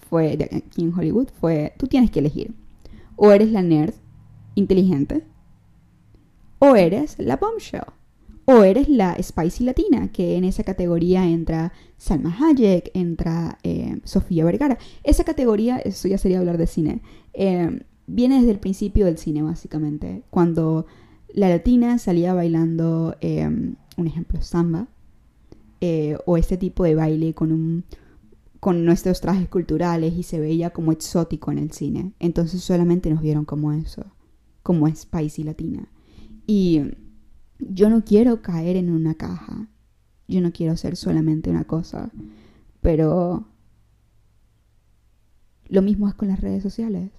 fue, 0.09 0.37
aquí 0.51 0.81
en 0.81 0.93
Hollywood, 0.93 1.29
fue, 1.39 1.73
tú 1.77 1.87
tienes 1.87 2.11
que 2.11 2.19
elegir. 2.19 2.53
O 3.15 3.31
eres 3.31 3.51
la 3.51 3.61
nerd 3.61 3.93
inteligente, 4.55 5.23
o 6.59 6.75
eres 6.75 7.17
la 7.19 7.37
bombshell, 7.37 7.85
o 8.45 8.63
eres 8.63 8.87
la 8.87 9.21
spicy 9.21 9.65
latina, 9.65 10.11
que 10.11 10.37
en 10.37 10.45
esa 10.45 10.63
categoría 10.63 11.27
entra 11.27 11.73
Salma 11.97 12.35
Hayek, 12.39 12.91
entra 12.93 13.57
eh, 13.63 13.99
Sofía 14.03 14.45
Vergara. 14.45 14.77
Esa 15.03 15.23
categoría, 15.23 15.77
eso 15.79 16.07
ya 16.07 16.17
sería 16.17 16.39
hablar 16.39 16.57
de 16.57 16.67
cine, 16.67 17.01
eh, 17.33 17.81
viene 18.05 18.39
desde 18.39 18.51
el 18.51 18.59
principio 18.59 19.05
del 19.05 19.17
cine, 19.17 19.41
básicamente. 19.41 20.23
Cuando 20.29 20.85
la 21.33 21.49
latina 21.49 21.97
salía 21.97 22.33
bailando, 22.33 23.15
eh, 23.19 23.45
un 23.45 24.07
ejemplo, 24.07 24.41
samba, 24.41 24.87
o 26.25 26.37
este 26.37 26.57
tipo 26.57 26.83
de 26.85 26.95
baile 26.95 27.35
con 27.35 27.51
un 27.51 27.83
con 28.59 28.85
nuestros 28.85 29.21
trajes 29.21 29.47
culturales 29.47 30.13
y 30.17 30.23
se 30.23 30.39
veía 30.39 30.71
como 30.71 30.91
exótico 30.91 31.51
en 31.51 31.59
el 31.59 31.71
cine. 31.71 32.13
Entonces 32.19 32.61
solamente 32.61 33.09
nos 33.09 33.21
vieron 33.21 33.45
como 33.45 33.71
eso, 33.71 34.05
como 34.63 34.93
spicy 34.93 35.43
latina. 35.43 35.87
Y 36.47 36.81
yo 37.59 37.89
no 37.89 38.03
quiero 38.03 38.41
caer 38.41 38.77
en 38.77 38.89
una 38.89 39.13
caja. 39.13 39.67
Yo 40.27 40.41
no 40.41 40.51
quiero 40.51 40.75
ser 40.77 40.95
solamente 40.95 41.49
una 41.49 41.65
cosa. 41.65 42.09
Pero 42.81 43.45
lo 45.67 45.81
mismo 45.81 46.07
es 46.07 46.15
con 46.15 46.29
las 46.29 46.41
redes 46.41 46.63
sociales. 46.63 47.11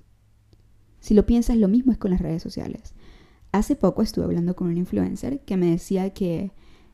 Si 1.00 1.14
lo 1.14 1.26
piensas, 1.26 1.56
lo 1.56 1.68
mismo 1.68 1.92
es 1.92 1.98
con 1.98 2.10
las 2.10 2.20
redes 2.20 2.42
sociales. 2.42 2.94
Hace 3.52 3.76
poco 3.76 4.02
estuve 4.02 4.24
hablando 4.24 4.56
con 4.56 4.68
un 4.68 4.76
influencer 4.76 5.40
que 5.40 5.56
me 5.56 5.70
decía 5.70 6.10
que 6.10 6.52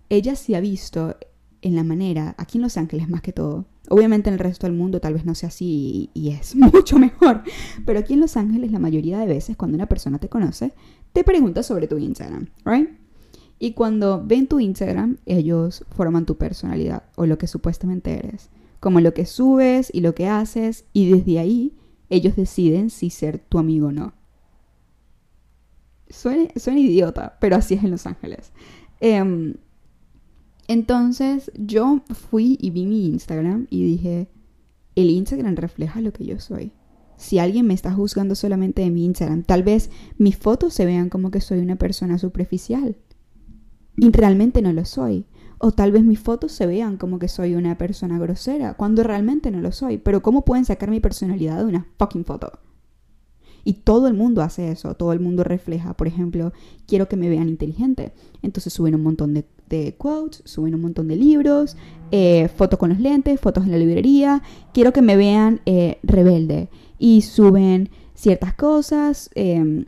ella 0.09 0.37
se 0.37 0.57
ha 0.57 0.61
visto 0.61 1.17
en 1.63 1.75
la 1.75 1.85
manera, 1.85 2.35
aquí 2.37 2.59
en 2.59 2.63
Los 2.63 2.77
Ángeles 2.77 3.09
más 3.09 3.23
que 3.23 3.33
todo, 3.33 3.67
obviamente 3.89 4.29
en 4.29 4.35
el 4.35 4.39
resto 4.39 4.67
del 4.67 4.77
mundo 4.77 5.01
tal 5.01 5.15
vez 5.15 5.25
no 5.25 5.35
sea 5.35 5.49
así 5.49 6.11
y, 6.15 6.31
es 6.31 6.55
mucho 6.57 6.99
mejor, 6.99 7.43
pero 7.85 7.99
aquí 7.99 8.15
en 8.15 8.21
Los 8.21 8.37
Ángeles 8.37 8.73
la 8.73 8.79
mayoría 8.79 9.19
de 9.19 9.27
veces 9.27 9.57
cuando 9.57 9.77
una 9.77 9.87
persona 9.87 10.19
te 10.19 10.29
conoce, 10.29 10.73
te 11.13 11.25
pregunta 11.25 11.63
sobre 11.63 11.87
tu 11.87 11.99
Instagram, 11.99 12.49
¿right? 12.65 12.89
Y 13.59 13.73
cuando 13.73 14.23
ven 14.25 14.47
tu 14.47 14.61
Instagram, 14.61 15.19
ellos 15.27 15.85
forman 15.91 16.27
tu 16.27 16.37
personalidad 16.37 17.05
o 17.15 17.27
lo 17.27 17.39
que 17.39 17.47
supuestamente 17.47 18.19
eres, 18.19 18.51
como 18.81 19.01
lo 19.01 19.15
que 19.15 19.27
subes 19.27 19.91
y 19.95 20.01
lo 20.01 20.15
que 20.15 20.29
haces, 20.29 20.85
y 20.93 21.11
desde 21.11 21.39
ahí 21.39 21.73
ellos 22.11 22.37
deciden 22.37 22.91
si 22.91 23.11
ser 23.11 23.39
tu 23.39 23.59
amigo 23.59 23.89
o 23.89 23.93
no. 23.93 24.13
Suena, 26.11 26.79
idiota, 26.79 27.39
pero 27.41 27.57
así 27.57 27.75
es 27.75 27.85
en 27.85 27.91
Los 27.91 28.07
Ángeles. 28.07 28.53
Em, 29.01 29.55
entonces 30.69 31.51
yo 31.57 32.03
fui 32.11 32.59
y 32.61 32.71
vi 32.71 32.87
mi 32.87 33.07
Instagram 33.07 33.67
y 33.71 33.85
dije, 33.85 34.29
el 34.95 35.11
Instagram 35.11 35.57
refleja 35.57 36.01
lo 36.01 36.13
que 36.13 36.25
yo 36.25 36.39
soy. 36.41 36.73
Si 37.17 37.39
alguien 37.39 37.67
me 37.67 37.75
está 37.75 37.93
juzgando 37.93 38.35
solamente 38.35 38.83
de 38.83 38.91
mi 38.91 39.05
Instagram, 39.05 39.45
tal 39.45 39.63
vez 39.63 39.91
mis 40.19 40.37
fotos 40.37 40.75
se 40.75 40.85
vean 40.85 41.09
como 41.09 41.31
que 41.31 41.41
soy 41.41 41.61
una 41.61 41.77
persona 41.77 42.19
superficial. 42.19 42.97
Y 43.97 44.11
realmente 44.11 44.63
no 44.63 44.73
lo 44.73 44.85
soy. 44.85 45.27
O 45.59 45.71
tal 45.71 45.93
vez 45.93 46.03
mis 46.03 46.19
fotos 46.19 46.53
se 46.53 46.67
vean 46.67 46.97
como 46.97 47.19
que 47.19 47.29
soy 47.29 47.55
una 47.55 47.79
persona 47.79 48.19
grosera, 48.19 48.75
cuando 48.75 49.03
realmente 49.05 49.51
no 49.51 49.61
lo 49.61 49.71
soy. 49.71 49.99
Pero 49.99 50.23
¿cómo 50.23 50.45
pueden 50.45 50.65
sacar 50.65 50.91
mi 50.91 51.01
personalidad 51.01 51.59
de 51.59 51.65
una 51.65 51.87
fucking 51.99 52.25
foto? 52.25 52.59
Y 53.63 53.75
todo 53.75 54.09
el 54.09 54.15
mundo 54.15 54.43
hace 54.43 54.71
eso, 54.71 54.95
todo 54.95 55.13
el 55.13 55.21
mundo 55.21 55.43
refleja, 55.43 55.95
por 55.95 56.07
ejemplo, 56.07 56.53
quiero 56.87 57.09
que 57.09 57.17
me 57.17 57.31
vean 57.31 57.49
inteligente. 57.49 58.13
Entonces 58.43 58.73
suben 58.73 58.95
un 58.95 59.03
montón 59.03 59.33
de, 59.33 59.47
quotes, 59.99 60.43
suben 60.45 60.75
un 60.75 60.83
montón 60.83 61.09
de 61.09 61.17
libros, 61.17 61.77
eh, 62.11 62.49
fotos 62.49 62.79
con 62.79 62.91
los 62.91 63.01
lentes, 63.01 63.41
fotos 63.41 63.65
en 63.65 63.73
la 63.73 63.79
librería, 63.79 64.43
quiero 64.73 64.93
que 64.93 65.03
me 65.03 65.17
vean 65.17 65.61
eh, 65.67 65.99
rebelde. 66.03 66.69
Y 66.99 67.23
suben 67.23 67.91
ciertas 68.15 68.55
cosas, 68.55 69.31
em, 69.35 69.87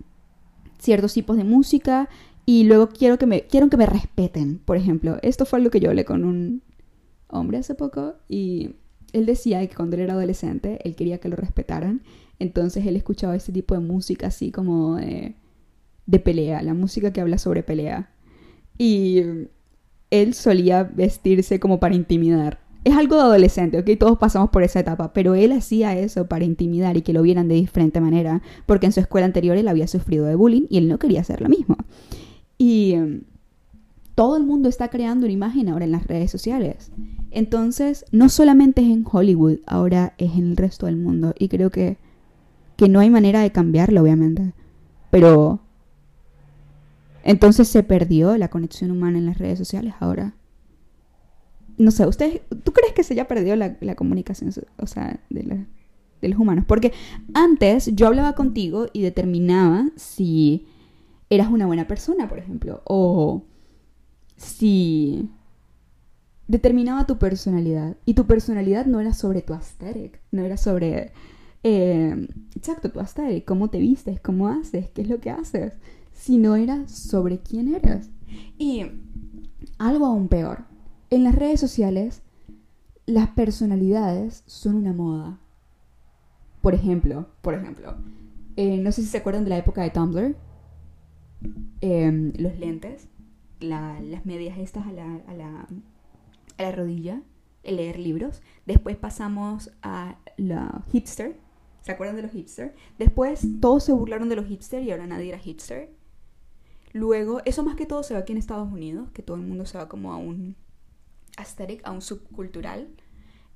ciertos 0.78 1.12
tipos 1.14 1.37
de 1.37 1.45
música, 1.45 2.09
y 2.45 2.64
luego 2.64 2.88
quiero 2.88 3.18
que 3.18 3.26
me, 3.26 3.42
quiero 3.42 3.68
que 3.68 3.76
me 3.76 3.87
respeten. 3.87 4.59
Por 4.64 4.76
ejemplo, 4.76 5.18
esto 5.23 5.47
fue 5.47 5.59
algo 5.59 5.71
que 5.71 5.80
yo 5.80 5.90
hablé 5.90 6.04
con 6.04 6.25
un 6.25 6.62
hombre 7.28 7.59
hace 7.59 7.75
poco 7.75 8.14
y 8.28 8.76
él 9.12 9.26
decía 9.26 9.66
que 9.66 9.75
cuando 9.75 9.97
él 9.97 10.02
era 10.02 10.14
adolescente, 10.14 10.78
él 10.85 10.95
quería 10.95 11.18
que 11.18 11.28
lo 11.28 11.37
respetaran 11.37 12.02
entonces 12.38 12.87
él 12.87 12.97
escuchaba 12.97 13.37
este 13.37 13.52
tipo 13.52 13.75
de 13.75 13.80
música 13.80 14.26
así 14.28 14.50
como 14.50 14.97
de, 14.97 15.35
pelea, 16.23 16.62
la 16.62 16.75
música 16.75 17.12
que 17.12 17.21
habla 17.21 17.38
sobre 17.38 17.62
pelea. 17.62 18.11
Y 18.78 19.23
él 20.10 20.34
solía 20.34 20.84
vestirse 20.84 21.60
como 21.60 21.80
para 21.80 21.94
intimidar. 21.94 22.60
Es 22.84 22.96
algo 22.96 23.16
de 23.16 23.22
adolescente, 23.22 23.78
¿ok? 23.78 23.90
Todos 23.98 24.18
pasamos 24.18 24.50
por 24.50 24.62
esa 24.62 24.80
etapa, 24.80 25.12
pero 25.12 25.34
él 25.34 25.52
hacía 25.52 25.98
eso 25.98 26.26
para 26.26 26.44
intimidar 26.44 26.96
y 26.96 27.02
que 27.02 27.12
lo 27.12 27.22
vieran 27.22 27.48
de 27.48 27.56
diferente 27.56 28.00
manera, 28.00 28.42
porque 28.64 28.86
en 28.86 28.92
su 28.92 29.00
escuela 29.00 29.26
anterior 29.26 29.56
él 29.56 29.66
había 29.66 29.88
sufrido 29.88 30.26
de 30.26 30.36
bullying 30.36 30.66
y 30.70 30.78
él 30.78 30.88
no 30.88 30.98
quería 30.98 31.22
hacer 31.22 31.40
lo 31.40 31.48
mismo. 31.48 31.76
Y 32.58 32.92
em, 32.92 33.22
todo 34.14 34.36
el 34.36 34.44
mundo 34.44 34.68
está 34.68 34.88
creando 34.88 35.26
una 35.26 35.32
imagen 35.32 35.68
ahora 35.68 35.84
en 35.84 35.92
las 35.92 36.06
redes 36.06 36.30
sociales. 36.30 36.92
Entonces, 37.32 38.04
no 38.12 38.28
solamente 38.28 38.82
es 38.82 38.88
en 38.88 39.04
Hollywood, 39.10 39.58
ahora 39.66 40.14
es 40.18 40.34
en 40.34 40.50
el 40.50 40.56
resto 40.56 40.86
del 40.86 40.96
mundo. 40.96 41.34
Y 41.38 41.48
creo 41.48 41.70
que 41.70 41.98
que 42.76 42.88
no 42.88 43.00
hay 43.00 43.10
manera 43.10 43.40
de 43.40 43.50
cambiarlo, 43.50 44.02
obviamente. 44.02 44.52
Pero 45.10 45.60
entonces 47.26 47.68
se 47.68 47.83
perdió 47.83 48.37
la 48.38 48.49
conexión 48.49 48.92
humana 48.92 49.18
en 49.18 49.26
las 49.26 49.38
redes 49.38 49.59
sociales 49.59 49.95
ahora. 50.00 50.35
No 51.76 51.90
sé, 51.90 52.06
¿ustedes, 52.06 52.40
¿tú 52.62 52.73
crees 52.73 52.92
que 52.92 53.02
se 53.02 53.14
haya 53.14 53.28
perdido 53.28 53.56
la, 53.56 53.95
comunicación, 53.97 54.50
o 54.78 54.87
sea, 54.87 55.21
de, 55.28 55.66
los 56.23 56.38
humanos? 56.38 56.64
Porque 56.66 56.92
antes 57.35 57.95
yo 57.95 58.06
hablaba 58.06 58.35
contigo 58.35 58.87
y 58.92 59.02
determinaba 59.02 59.90
si 59.97 60.66
eras 61.28 61.49
una 61.49 61.66
buena 61.66 61.88
persona, 61.88 62.28
por 62.28 62.38
ejemplo, 62.38 62.83
o 62.85 63.42
si 64.37 65.28
determinaba 66.47 67.06
tu 67.06 67.18
personalidad. 67.18 67.97
Y 68.06 68.14
tu 68.14 68.26
personalidad 68.26 68.87
no 68.87 69.00
era 69.00 69.12
sobre 69.12 69.42
tu 69.42 69.52
aesthetic, 69.52 70.21
no 70.30 70.45
era 70.45 70.56
sobre 70.56 71.12
eh, 71.64 72.28
exacto, 72.54 73.00
hasta 73.00 73.25
de 73.25 73.45
cómo 73.45 73.68
te 73.68 73.78
vistes, 73.78 74.21
cómo 74.21 74.47
haces, 74.47 74.88
qué 74.90 75.02
es 75.02 75.09
lo 75.09 75.18
que 75.18 75.30
haces, 75.30 75.73
si 76.16 76.38
no 76.38 76.56
era 76.56 76.88
sobre 76.88 77.38
quién 77.38 77.75
eres. 77.75 78.11
Y 78.58 78.87
algo 79.78 80.06
aún 80.06 80.28
peor, 80.28 80.64
en 81.11 81.23
las 81.23 81.35
redes 81.35 81.61
sociales 81.61 82.23
las 83.04 83.28
personalidades 83.28 84.42
son 84.46 84.75
una 84.75 84.92
moda. 84.92 85.38
Por 86.62 86.75
ejemplo, 86.75 87.28
por 87.42 87.54
ejemplo, 87.54 87.94
eh, 88.56 88.78
no 88.78 88.90
sé 88.90 89.02
si 89.02 89.08
se 89.08 89.18
acuerdan 89.18 89.44
de 89.44 89.50
la 89.50 89.58
época 89.58 89.82
de 89.82 89.90
Tumblr, 89.90 90.35
em, 91.80 92.32
los 92.37 92.58
lentes, 92.58 93.08
las 93.61 94.26
medias 94.26 94.58
estas 94.58 94.87
a 94.87 94.92
la, 94.92 95.20
a 95.28 95.35
la, 95.35 95.68
a 96.58 96.62
la 96.62 96.73
rodilla, 96.73 97.23
leer 97.62 98.00
libros. 98.00 98.42
Después 98.64 98.96
pasamos 98.96 99.70
a 99.82 100.18
la 100.37 100.82
hipster, 100.90 101.37
¿Se 101.87 101.92
acuerdan 101.92 102.16
de 102.16 102.23
los 102.23 102.32
hipsters? 102.32 102.73
Después 102.99 103.46
todos 103.61 103.85
se 103.85 103.92
burlaron 103.92 104.28
de 104.28 104.35
los 104.35 104.46
hipsters 104.46 104.85
y 104.85 104.90
ahora 104.90 105.06
nadie 105.06 105.28
era 105.28 105.38
hipster. 105.38 105.88
Luego, 106.96 107.42
eso 107.44 107.62
más 107.62 107.76
que 107.76 107.84
todo 107.84 108.02
se 108.02 108.14
ve 108.14 108.20
aquí 108.20 108.32
en 108.32 108.38
Estados 108.38 108.72
Unidos, 108.72 109.10
que 109.12 109.22
todo 109.22 109.36
el 109.36 109.42
mundo 109.42 109.66
se 109.66 109.76
va 109.76 109.86
como 109.86 110.14
a 110.14 110.16
un 110.16 110.56
aesthetic, 111.36 111.86
a 111.86 111.90
un 111.90 112.00
subcultural. 112.00 112.88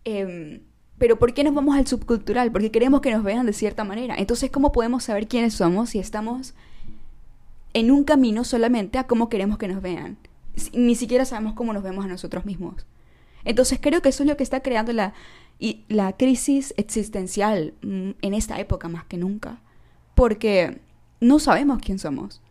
Em, 0.05 0.61
pero 0.99 1.19
¿por 1.19 1.33
qué 1.33 1.43
nos 1.43 1.55
vamos 1.55 1.75
al 1.75 1.87
subcultural? 1.87 2.53
Porque 2.53 2.71
queremos 2.71 3.01
que 3.01 3.11
nos 3.11 3.25
vean 3.25 3.47
de 3.47 3.55
cierta 3.55 3.83
manera. 3.83 4.15
Entonces, 4.19 4.51
¿cómo 4.51 4.73
podemos 4.73 5.05
saber 5.05 5.27
quiénes 5.27 5.55
somos 5.55 5.89
si 5.89 5.99
estamos 5.99 6.53
en 7.73 7.91
un 7.91 8.05
camino 8.05 8.45
solamente 8.45 8.99
a 8.99 9.07
cómo 9.07 9.31
queremos 9.31 9.57
que 9.57 9.69
nos 9.69 9.81
vean? 9.81 10.19
Ni 10.75 10.95
siquiera 10.95 11.25
sabemos 11.25 11.55
cómo 11.55 11.73
nos 11.73 11.83
vemos 11.83 12.05
a 12.05 12.09
nosotros 12.09 12.45
mismos. 12.45 12.85
Entonces 13.47 13.79
creo 13.81 14.03
que 14.03 14.11
eso 14.11 14.23
es 14.23 14.29
lo 14.29 14.37
que 14.37 14.43
está 14.43 14.61
creando 14.61 14.93
la, 14.93 15.15
y 15.59 15.87
la 15.89 16.15
crisis 16.15 16.75
existencial 16.77 17.73
mm, 17.81 18.11
en 18.21 18.35
esta 18.35 18.61
época 18.61 18.91
más 18.91 19.05
que 19.05 19.17
nunca, 19.17 19.63
porque 20.15 20.83
no 21.21 21.39
sabemos 21.39 21.79
quién 21.83 21.99
somos. 21.99 22.43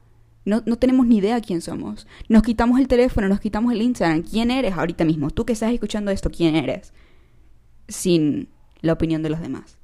No, 0.50 0.64
no, 0.66 0.78
tenemos 0.78 1.06
ni 1.06 1.18
idea 1.18 1.40
quién 1.42 1.62
somos. 1.62 2.08
Nos 2.28 2.42
quitamos 2.42 2.80
el 2.80 2.88
teléfono, 2.88 3.30
nos 3.30 3.40
quitamos 3.40 3.72
el 3.72 3.84
Instagram. 3.84 4.24
¿Quién 4.24 4.50
eres 4.50 4.74
ahorita 4.74 5.06
mismo? 5.06 5.30
Tú 5.30 5.46
que 5.46 5.54
estás 5.54 5.72
escuchando 5.72 6.10
esto, 6.10 6.32
¿quién 6.32 6.56
eres? 6.56 6.92
Sin 7.88 8.50
la 8.82 8.94
opinión 8.94 9.22
de 9.22 9.30
los 9.30 9.42
demás. 9.42 9.78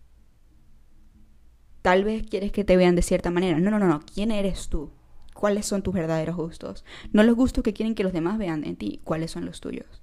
Tal 1.83 2.03
vez 2.03 2.25
quieres 2.27 2.51
que 2.51 2.63
te 2.63 2.77
vean 2.77 2.95
de 2.95 3.03
cierta 3.03 3.29
manera. 3.29 3.59
No, 3.59 3.69
no, 3.69 3.77
no. 3.77 4.01
¿Quién 4.11 4.31
eres 4.31 4.67
tú? 4.69 4.89
¿Cuáles 5.35 5.67
son 5.67 5.83
tus 5.83 5.93
verdaderos 5.93 6.35
gustos? 6.35 6.83
No 7.13 7.21
los 7.21 7.35
gustos 7.35 7.63
que 7.63 7.73
quieren 7.73 7.93
que 7.93 8.03
los 8.03 8.13
demás 8.13 8.39
vean 8.39 8.63
en 8.63 8.75
ti. 8.75 9.01
¿Cuáles 9.03 9.29
son 9.29 9.45
los 9.45 9.61
tuyos? 9.61 10.01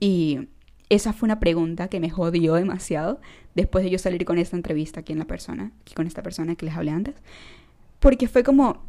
Y 0.00 0.48
esa 0.88 1.12
fue 1.12 1.28
una 1.28 1.38
pregunta 1.38 1.86
que 1.86 2.00
me 2.00 2.10
jodió 2.10 2.54
demasiado 2.54 3.20
después 3.54 3.84
de 3.84 3.90
yo 3.90 4.00
salir 4.00 4.24
con 4.24 4.38
esta 4.38 4.56
entrevista 4.56 5.00
aquí 5.00 5.12
en 5.12 5.20
la 5.20 5.26
persona, 5.26 5.70
aquí 5.82 5.94
con 5.94 6.08
esta 6.08 6.24
persona 6.24 6.56
que 6.56 6.66
les 6.66 6.74
hablé 6.74 6.90
antes. 6.90 7.14
Porque 8.00 8.28
fue 8.28 8.42
como, 8.42 8.84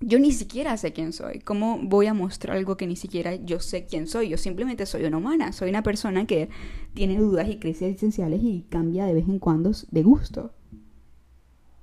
yo 0.00 0.18
ni 0.18 0.32
siquiera 0.32 0.76
sé 0.76 0.92
quién 0.92 1.12
soy. 1.12 1.40
¿Cómo 1.40 1.78
voy 1.82 2.06
a 2.06 2.14
mostrar 2.14 2.56
algo 2.56 2.76
que 2.76 2.86
ni 2.86 2.96
siquiera 2.96 3.34
yo 3.36 3.60
sé 3.60 3.86
quién 3.86 4.06
soy? 4.06 4.28
Yo 4.28 4.36
simplemente 4.36 4.86
soy 4.86 5.04
una 5.04 5.16
humana. 5.16 5.52
Soy 5.52 5.70
una 5.70 5.82
persona 5.82 6.26
que 6.26 6.48
tiene 6.94 7.18
dudas 7.18 7.48
y 7.48 7.58
crisis 7.58 7.82
existenciales 7.82 8.40
y 8.42 8.66
cambia 8.68 9.06
de 9.06 9.14
vez 9.14 9.28
en 9.28 9.38
cuando 9.38 9.72
de 9.90 10.02
gusto. 10.02 10.52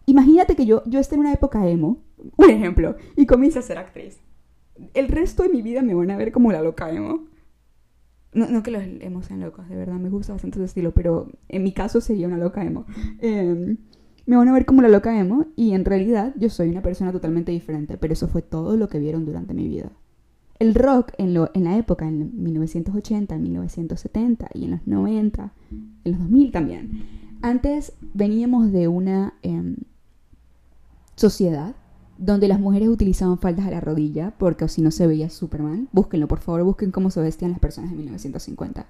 Imagínate 0.05 0.55
que 0.55 0.65
yo, 0.65 0.83
yo 0.85 0.99
esté 0.99 1.15
en 1.15 1.21
una 1.21 1.33
época 1.33 1.67
emo, 1.67 2.03
un 2.37 2.49
ejemplo, 2.49 2.95
y 3.15 3.25
comience 3.25 3.59
a 3.59 3.61
ser 3.61 3.77
actriz. 3.77 4.19
El 4.93 5.07
resto 5.07 5.43
de 5.43 5.49
mi 5.49 5.61
vida 5.61 5.81
me 5.81 5.93
van 5.93 6.11
a 6.11 6.17
ver 6.17 6.31
como 6.31 6.51
la 6.51 6.61
loca 6.61 6.89
emo. 6.91 7.27
No, 8.33 8.47
no 8.47 8.63
que 8.63 8.71
los 8.71 8.81
emos 8.83 9.25
sean 9.25 9.41
locos, 9.41 9.67
de 9.67 9.75
verdad, 9.75 9.95
me 9.95 10.09
gusta 10.09 10.33
bastante 10.33 10.57
su 10.57 10.63
estilo, 10.63 10.93
pero 10.93 11.27
en 11.49 11.63
mi 11.63 11.73
caso 11.73 12.01
sería 12.01 12.27
una 12.27 12.37
loca 12.37 12.63
emo. 12.63 12.85
Eh, 13.19 13.75
me 14.25 14.35
van 14.37 14.47
a 14.47 14.53
ver 14.53 14.65
como 14.65 14.81
la 14.81 14.87
loca 14.87 15.17
emo 15.17 15.47
y 15.55 15.73
en 15.73 15.85
realidad 15.85 16.33
yo 16.37 16.49
soy 16.49 16.69
una 16.69 16.81
persona 16.81 17.11
totalmente 17.11 17.51
diferente, 17.51 17.97
pero 17.97 18.13
eso 18.13 18.27
fue 18.27 18.41
todo 18.41 18.77
lo 18.77 18.87
que 18.87 18.99
vieron 18.99 19.25
durante 19.25 19.53
mi 19.53 19.67
vida. 19.67 19.91
El 20.59 20.75
rock 20.75 21.13
en, 21.17 21.33
lo, 21.33 21.49
en 21.55 21.63
la 21.63 21.77
época, 21.77 22.07
en 22.07 22.43
1980, 22.43 23.33
en 23.33 23.41
1970 23.41 24.49
y 24.53 24.65
en 24.65 24.71
los 24.71 24.85
90, 24.85 25.53
en 25.71 26.11
los 26.11 26.19
2000 26.19 26.51
también. 26.51 27.03
Antes 27.41 27.93
veníamos 28.13 28.71
de 28.71 28.87
una 28.87 29.33
em, 29.41 29.77
sociedad 31.15 31.75
donde 32.19 32.47
las 32.47 32.59
mujeres 32.59 32.89
utilizaban 32.89 33.39
faldas 33.39 33.65
a 33.65 33.71
la 33.71 33.81
rodilla 33.81 34.35
porque 34.37 34.67
si 34.67 34.83
no 34.83 34.91
se 34.91 35.07
veía 35.07 35.31
súper 35.31 35.63
mal. 35.63 35.87
Búsquenlo, 35.91 36.27
por 36.27 36.39
favor, 36.39 36.63
busquen 36.63 36.91
cómo 36.91 37.09
se 37.09 37.19
vestían 37.19 37.51
las 37.51 37.59
personas 37.59 37.91
en 37.91 37.97
1950. 37.97 38.85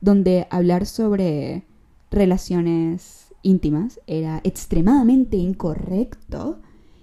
Donde 0.00 0.46
hablar 0.50 0.86
sobre 0.86 1.64
relaciones 2.10 3.19
íntimas 3.42 4.00
era 4.06 4.40
extremadamente 4.44 5.36
incorrecto. 5.36 6.60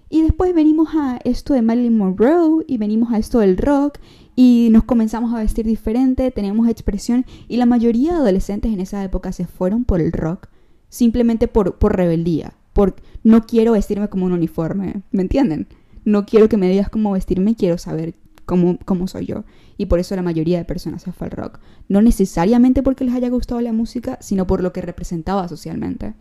Y 0.09 0.21
después 0.21 0.53
venimos 0.53 0.89
a 0.95 1.19
esto 1.25 1.53
de 1.53 1.61
Marilyn 1.61 1.97
Monroe 1.97 2.63
y 2.67 2.77
venimos 2.77 3.11
a 3.11 3.17
esto 3.17 3.39
del 3.39 3.57
rock 3.57 3.99
y 4.35 4.69
nos 4.71 4.83
comenzamos 4.83 5.33
a 5.33 5.39
vestir 5.39 5.65
diferente, 5.65 6.31
tenemos 6.31 6.69
expresión 6.69 7.25
y 7.47 7.57
la 7.57 7.65
mayoría 7.65 8.13
de 8.13 8.19
adolescentes 8.19 8.71
en 8.71 8.79
esa 8.79 9.03
época 9.03 9.31
se 9.31 9.47
fueron 9.47 9.83
por 9.83 9.99
el 9.99 10.13
rock 10.13 10.47
simplemente 10.89 11.47
por, 11.47 11.75
por 11.77 11.97
rebeldía, 11.97 12.53
por 12.71 12.95
no 13.23 13.45
quiero 13.45 13.73
vestirme 13.73 14.07
como 14.07 14.25
un 14.25 14.31
uniforme, 14.31 15.01
¿me 15.11 15.23
entienden? 15.23 15.67
No 16.05 16.25
quiero 16.25 16.47
que 16.47 16.57
me 16.57 16.69
digas 16.69 16.89
cómo 16.89 17.11
vestirme, 17.11 17.55
quiero 17.55 17.77
saber 17.77 18.15
cómo, 18.47 18.79
cómo 18.85 19.07
soy 19.07 19.27
yo. 19.27 19.43
Y 19.77 19.85
por 19.85 19.99
eso 19.99 20.15
la 20.15 20.23
mayoría 20.23 20.57
de 20.57 20.65
personas 20.65 21.03
se 21.03 21.11
fue 21.11 21.27
al 21.27 21.31
rock. 21.31 21.59
No 21.87 22.01
necesariamente 22.01 22.81
porque 22.81 23.03
les 23.03 23.13
haya 23.13 23.29
gustado 23.29 23.61
la 23.61 23.73
música, 23.73 24.17
sino 24.21 24.47
por 24.47 24.63
lo 24.63 24.73
que 24.73 24.81
representaba 24.81 25.47
socialmente. 25.47 26.15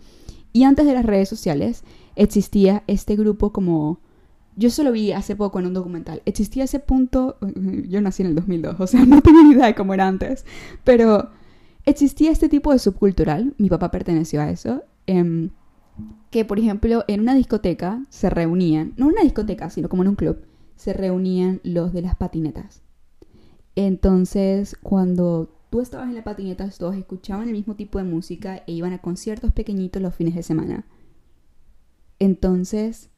Y 0.52 0.64
antes 0.64 0.84
de 0.84 0.92
las 0.92 1.06
redes 1.06 1.30
sociales 1.30 1.84
existía 2.16 2.82
este 2.86 3.16
grupo 3.16 3.52
como... 3.52 4.00
Yo 4.58 4.70
solo 4.70 4.90
vi 4.90 5.12
hace 5.12 5.36
poco 5.36 5.58
en 5.58 5.66
un 5.66 5.74
documental. 5.74 6.20
Existía 6.26 6.64
ese 6.64 6.80
punto... 6.80 7.38
Yo 7.88 8.02
nací 8.02 8.22
en 8.22 8.30
el 8.30 8.34
2002, 8.34 8.76
o 8.78 8.86
sea, 8.86 9.06
no 9.06 9.22
tenía 9.22 9.42
ni 9.44 9.52
idea 9.52 9.66
de 9.66 9.74
cómo 9.74 9.94
era 9.94 10.06
antes. 10.06 10.44
Pero 10.84 11.30
existía 11.84 12.32
este 12.32 12.48
tipo 12.48 12.72
de 12.72 12.80
subcultural. 12.80 13.54
Mi 13.56 13.70
papá 13.70 13.90
perteneció 13.90 14.42
a 14.42 14.50
eso. 14.50 14.82
Em, 15.06 15.50
que, 16.30 16.44
por 16.44 16.58
ejemplo, 16.58 17.04
en 17.06 17.20
una 17.20 17.34
discoteca 17.34 18.02
se 18.10 18.28
reunían, 18.30 18.94
no 18.96 19.06
en 19.06 19.12
una 19.12 19.22
discoteca, 19.22 19.70
sino 19.70 19.88
como 19.88 20.02
en 20.02 20.08
un 20.08 20.16
club, 20.16 20.44
se 20.76 20.92
reunían 20.92 21.60
los 21.64 21.92
de 21.92 22.02
las 22.02 22.16
patinetas. 22.16 22.82
Entonces, 23.74 24.76
cuando 24.82 25.50
tú 25.70 25.80
estabas 25.80 26.08
en 26.08 26.14
la 26.14 26.24
patineta, 26.24 26.68
todos 26.70 26.96
escuchaban 26.96 27.48
el 27.48 27.54
mismo 27.54 27.74
tipo 27.74 27.98
de 27.98 28.04
música 28.04 28.62
e 28.66 28.72
iban 28.72 28.92
a 28.92 29.02
conciertos 29.02 29.52
pequeñitos 29.52 30.00
los 30.00 30.14
fines 30.14 30.34
de 30.34 30.42
semana. 30.42 30.86
Entonces, 32.18 33.10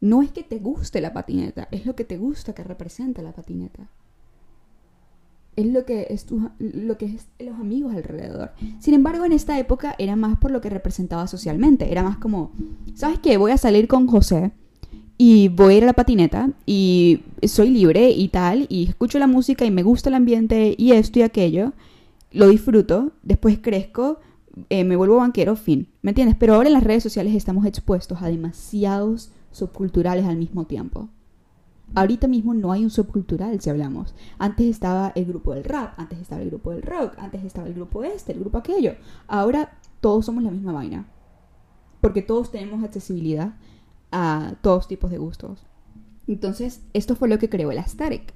no 0.00 0.22
es 0.22 0.30
que 0.32 0.42
te 0.42 0.58
guste 0.58 1.00
la 1.00 1.12
patineta, 1.12 1.68
es 1.70 1.86
lo 1.86 1.96
que 1.96 2.04
te 2.04 2.18
gusta 2.18 2.54
que 2.54 2.64
representa 2.64 3.22
la 3.22 3.32
patineta. 3.32 3.88
Es 5.56 5.66
lo 5.66 5.84
que 5.84 6.08
es, 6.10 6.26
lo 6.58 6.98
que 6.98 7.06
es 7.06 7.28
los 7.38 7.60
amigos 7.60 7.94
alrededor. 7.94 8.50
Sin 8.80 8.92
embargo, 8.92 9.24
en 9.24 9.32
esta 9.32 9.56
época 9.58 9.94
era 9.98 10.16
más 10.16 10.36
por 10.38 10.50
lo 10.50 10.60
que 10.60 10.68
representaba 10.68 11.28
socialmente. 11.28 11.92
Era 11.92 12.02
más 12.02 12.18
como, 12.18 12.50
¿sabes 12.94 13.20
qué? 13.20 13.36
Voy 13.36 13.52
a 13.52 13.56
salir 13.56 13.86
con 13.86 14.08
José 14.08 14.52
y 15.16 15.48
voy 15.48 15.74
a 15.74 15.76
ir 15.78 15.82
a 15.84 15.86
la 15.86 15.92
patineta 15.92 16.50
y 16.66 17.20
soy 17.42 17.70
libre 17.70 18.10
y 18.10 18.28
tal, 18.28 18.66
y 18.68 18.84
escucho 18.88 19.18
la 19.18 19.26
música 19.26 19.64
y 19.64 19.70
me 19.70 19.82
gusta 19.82 20.08
el 20.08 20.14
ambiente 20.14 20.74
y 20.76 20.92
esto 20.92 21.18
y 21.18 21.22
aquello, 21.22 21.72
lo 22.32 22.48
disfruto, 22.48 23.12
después 23.22 23.58
crezco, 23.60 24.18
eh, 24.70 24.84
me 24.84 24.96
vuelvo 24.96 25.16
banquero, 25.16 25.56
fin, 25.56 25.88
¿me 26.02 26.10
entiendes? 26.10 26.36
Pero 26.38 26.54
ahora 26.54 26.68
en 26.68 26.74
las 26.74 26.84
redes 26.84 27.02
sociales 27.02 27.34
estamos 27.34 27.64
expuestos 27.66 28.22
a 28.22 28.28
demasiados 28.28 29.30
subculturales 29.52 30.26
al 30.26 30.36
mismo 30.36 30.64
tiempo. 30.64 31.08
Ahorita 31.94 32.26
mismo 32.26 32.54
no 32.54 32.72
hay 32.72 32.82
un 32.82 32.90
subcultural 32.90 33.60
si 33.60 33.70
hablamos. 33.70 34.14
Antes 34.38 34.66
estaba 34.66 35.12
el 35.14 35.26
grupo 35.26 35.54
del 35.54 35.62
rap, 35.62 35.98
antes 35.98 36.18
estaba 36.18 36.42
el 36.42 36.48
grupo 36.48 36.72
del 36.72 36.82
rock, 36.82 37.12
antes 37.18 37.44
estaba 37.44 37.68
el 37.68 37.74
grupo 37.74 38.02
este, 38.02 38.32
el 38.32 38.40
grupo 38.40 38.58
aquello. 38.58 38.94
Ahora 39.28 39.78
todos 40.00 40.26
somos 40.26 40.42
la 40.42 40.50
misma 40.50 40.72
vaina. 40.72 41.06
Porque 42.00 42.22
todos 42.22 42.50
tenemos 42.50 42.82
accesibilidad 42.82 43.54
a 44.14 44.54
todos 44.62 44.86
tipos 44.86 45.10
de 45.10 45.18
gustos. 45.18 45.66
Entonces, 46.28 46.82
esto 46.92 47.16
fue 47.16 47.28
lo 47.28 47.38
que 47.38 47.50
creó 47.50 47.72
el 47.72 47.78
aesthetic. 47.78 48.32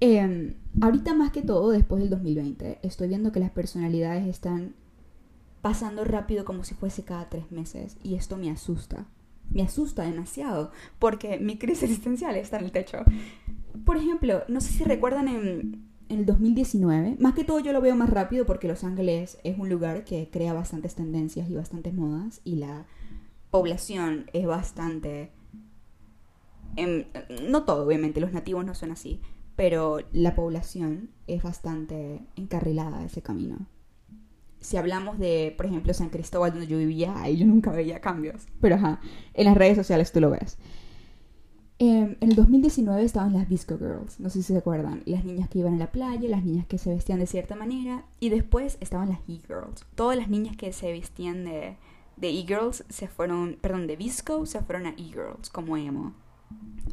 Em, 0.00 0.54
ahorita 0.80 1.14
más 1.14 1.30
que 1.30 1.42
todo, 1.42 1.70
después 1.70 2.00
del 2.00 2.10
2020, 2.10 2.80
estoy 2.82 3.06
viendo 3.06 3.30
que 3.30 3.38
las 3.38 3.52
personalidades 3.52 4.26
están 4.26 4.74
pasando 5.62 6.04
rápido 6.04 6.44
como 6.44 6.64
si 6.64 6.74
fuese 6.74 7.04
cada 7.04 7.28
tres 7.28 7.52
meses 7.52 7.96
y 8.02 8.16
esto 8.16 8.36
me 8.36 8.50
asusta. 8.50 9.06
Me 9.50 9.62
asusta 9.62 10.02
demasiado 10.02 10.72
porque 10.98 11.38
mi 11.38 11.58
crisis 11.58 11.84
existencial 11.84 12.34
está 12.34 12.58
en 12.58 12.64
el 12.64 12.72
techo. 12.72 12.98
Por 13.84 13.96
ejemplo, 13.96 14.42
no 14.48 14.60
sé 14.60 14.72
si 14.72 14.82
recuerdan 14.82 15.28
en, 15.28 15.86
en 16.08 16.18
el 16.18 16.26
2019, 16.26 17.18
más 17.20 17.34
que 17.34 17.44
todo 17.44 17.60
yo 17.60 17.72
lo 17.72 17.80
veo 17.80 17.94
más 17.94 18.10
rápido 18.10 18.44
porque 18.44 18.66
Los 18.66 18.82
Ángeles 18.82 19.38
es 19.44 19.56
un 19.56 19.68
lugar 19.68 20.04
que 20.04 20.28
crea 20.32 20.52
bastantes 20.52 20.96
tendencias 20.96 21.48
y 21.48 21.54
bastantes 21.54 21.94
modas 21.94 22.40
y 22.42 22.56
la 22.56 22.86
población 23.52 24.30
es 24.32 24.46
bastante... 24.46 25.30
Em, 26.74 27.04
no 27.50 27.64
todo, 27.64 27.86
obviamente, 27.86 28.20
los 28.20 28.32
nativos 28.32 28.64
no 28.64 28.74
son 28.74 28.90
así, 28.90 29.20
pero 29.56 29.98
la 30.12 30.34
población 30.34 31.10
es 31.26 31.42
bastante 31.42 32.22
encarrilada 32.34 33.00
a 33.00 33.04
ese 33.04 33.20
camino. 33.20 33.66
Si 34.58 34.78
hablamos 34.78 35.18
de, 35.18 35.54
por 35.56 35.66
ejemplo, 35.66 35.92
San 35.92 36.08
Cristóbal, 36.08 36.52
donde 36.52 36.66
yo 36.66 36.78
vivía, 36.78 37.14
ahí 37.20 37.36
yo 37.36 37.46
nunca 37.46 37.70
veía 37.70 38.00
cambios. 38.00 38.46
Pero 38.60 38.76
ajá, 38.76 39.00
en 39.34 39.44
las 39.44 39.56
redes 39.56 39.76
sociales 39.76 40.12
tú 40.12 40.20
lo 40.20 40.30
ves. 40.30 40.56
Em, 41.78 42.16
en 42.20 42.30
el 42.30 42.36
2019 42.36 43.02
estaban 43.02 43.34
las 43.34 43.48
Visco 43.48 43.76
Girls, 43.76 44.18
no 44.18 44.30
sé 44.30 44.38
si 44.42 44.52
se 44.52 44.58
acuerdan, 44.58 45.02
las 45.04 45.24
niñas 45.24 45.50
que 45.50 45.58
iban 45.58 45.74
a 45.74 45.78
la 45.78 45.92
playa, 45.92 46.28
las 46.28 46.44
niñas 46.44 46.66
que 46.66 46.78
se 46.78 46.90
vestían 46.90 47.18
de 47.18 47.26
cierta 47.26 47.54
manera, 47.54 48.06
y 48.18 48.30
después 48.30 48.78
estaban 48.80 49.10
las 49.10 49.18
E-Girls, 49.28 49.84
todas 49.94 50.16
las 50.16 50.28
niñas 50.28 50.56
que 50.56 50.72
se 50.72 50.92
vestían 50.92 51.44
de, 51.44 51.76
de 52.16 52.28
E-Girls 52.30 52.84
se 52.88 53.08
fueron, 53.08 53.58
perdón, 53.60 53.86
de 53.86 53.96
Visco 53.96 54.46
se 54.46 54.60
fueron 54.62 54.86
a 54.86 54.90
E-Girls 54.90 55.50
como 55.50 55.76
emo. 55.76 56.14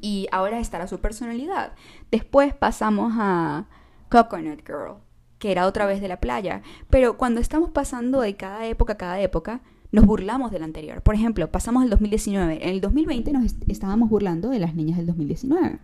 Y 0.02 0.28
ahora 0.32 0.60
estará 0.60 0.88
su 0.88 1.00
personalidad. 1.00 1.74
Después 2.12 2.54
pasamos 2.54 3.14
a 3.18 3.68
Coconut 4.10 4.66
Girl, 4.66 4.98
que 5.38 5.52
era 5.52 5.68
otra 5.68 5.86
vez 5.86 6.02
de 6.02 6.08
la 6.08 6.20
playa. 6.20 6.62
Pero 6.90 7.18
cuando 7.18 7.42
estamos 7.42 7.70
pasando 7.72 8.22
de 8.22 8.36
cada 8.36 8.66
época 8.66 8.94
a 8.94 8.98
cada 8.98 9.20
época, 9.20 9.62
nos 9.92 10.06
burlamos 10.06 10.52
del 10.52 10.64
anterior. 10.64 11.02
Por 11.02 11.16
ejemplo, 11.16 11.52
pasamos 11.52 11.84
al 11.84 11.90
2019. 11.90 12.64
En 12.64 12.70
el 12.70 12.82
2020 12.82 13.34
nos 13.34 13.56
estábamos 13.68 14.10
burlando 14.10 14.50
de 14.50 14.60
las 14.60 14.76
niñas 14.76 14.98
del 14.98 15.08
2019. 15.08 15.80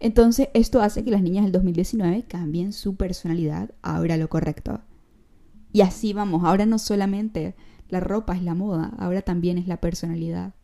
Entonces, 0.00 0.48
esto 0.54 0.82
hace 0.82 1.04
que 1.04 1.10
las 1.10 1.22
niñas 1.22 1.44
del 1.44 1.52
2019 1.52 2.24
cambien 2.24 2.72
su 2.72 2.96
personalidad 2.96 3.70
ahora 3.82 4.16
lo 4.16 4.28
correcto. 4.28 4.80
Y 5.72 5.82
así 5.82 6.12
vamos. 6.12 6.44
Ahora 6.44 6.66
no 6.66 6.78
solamente 6.78 7.54
la 7.92 8.00
ropa 8.00 8.34
es 8.34 8.42
la 8.42 8.54
moda, 8.54 8.94
ahora 8.98 9.20
también 9.20 9.58
es 9.58 9.68
la 9.68 9.76
personalidad. 9.76 10.54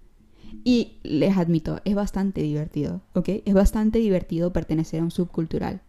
Y 0.65 0.97
les 1.03 1.37
admito, 1.37 1.83
es 1.85 1.95
bastante 1.95 2.41
divertido, 2.41 3.03
¿ok? 3.13 3.29
Es 3.45 3.53
bastante 3.53 3.99
divertido 3.99 4.51
pertenecer 4.51 5.01
a 5.01 5.05
un 5.05 5.11
subcultural. 5.11 5.83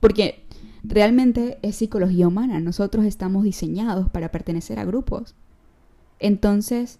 Porque 0.00 0.44
realmente 0.84 1.58
es 1.62 1.76
psicología 1.76 2.28
humana, 2.28 2.60
nosotros 2.60 3.06
estamos 3.06 3.42
diseñados 3.42 4.10
para 4.10 4.30
pertenecer 4.30 4.78
a 4.78 4.84
grupos. 4.84 5.34
Entonces, 6.18 6.98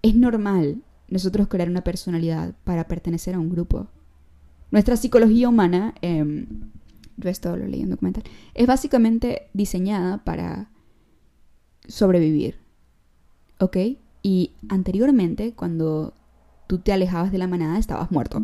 es 0.00 0.14
normal 0.14 0.80
nosotros 1.10 1.48
crear 1.48 1.68
una 1.68 1.84
personalidad 1.84 2.54
para 2.64 2.88
pertenecer 2.88 3.34
a 3.34 3.40
un 3.40 3.50
grupo. 3.50 3.88
Nuestra 4.70 4.96
psicología 4.96 5.50
humana, 5.50 5.94
eh, 6.00 6.46
yo 7.18 7.28
esto 7.28 7.54
lo 7.58 7.66
leí 7.66 7.82
en 7.82 7.90
documental, 7.90 8.24
es 8.54 8.66
básicamente 8.66 9.50
diseñada 9.52 10.24
para 10.24 10.70
sobrevivir. 11.88 12.56
¿Ok? 13.58 13.76
Y 14.22 14.52
anteriormente, 14.68 15.52
cuando 15.54 16.14
tú 16.66 16.78
te 16.78 16.92
alejabas 16.92 17.32
de 17.32 17.38
la 17.38 17.48
manada, 17.48 17.78
estabas 17.78 18.10
muerto. 18.10 18.42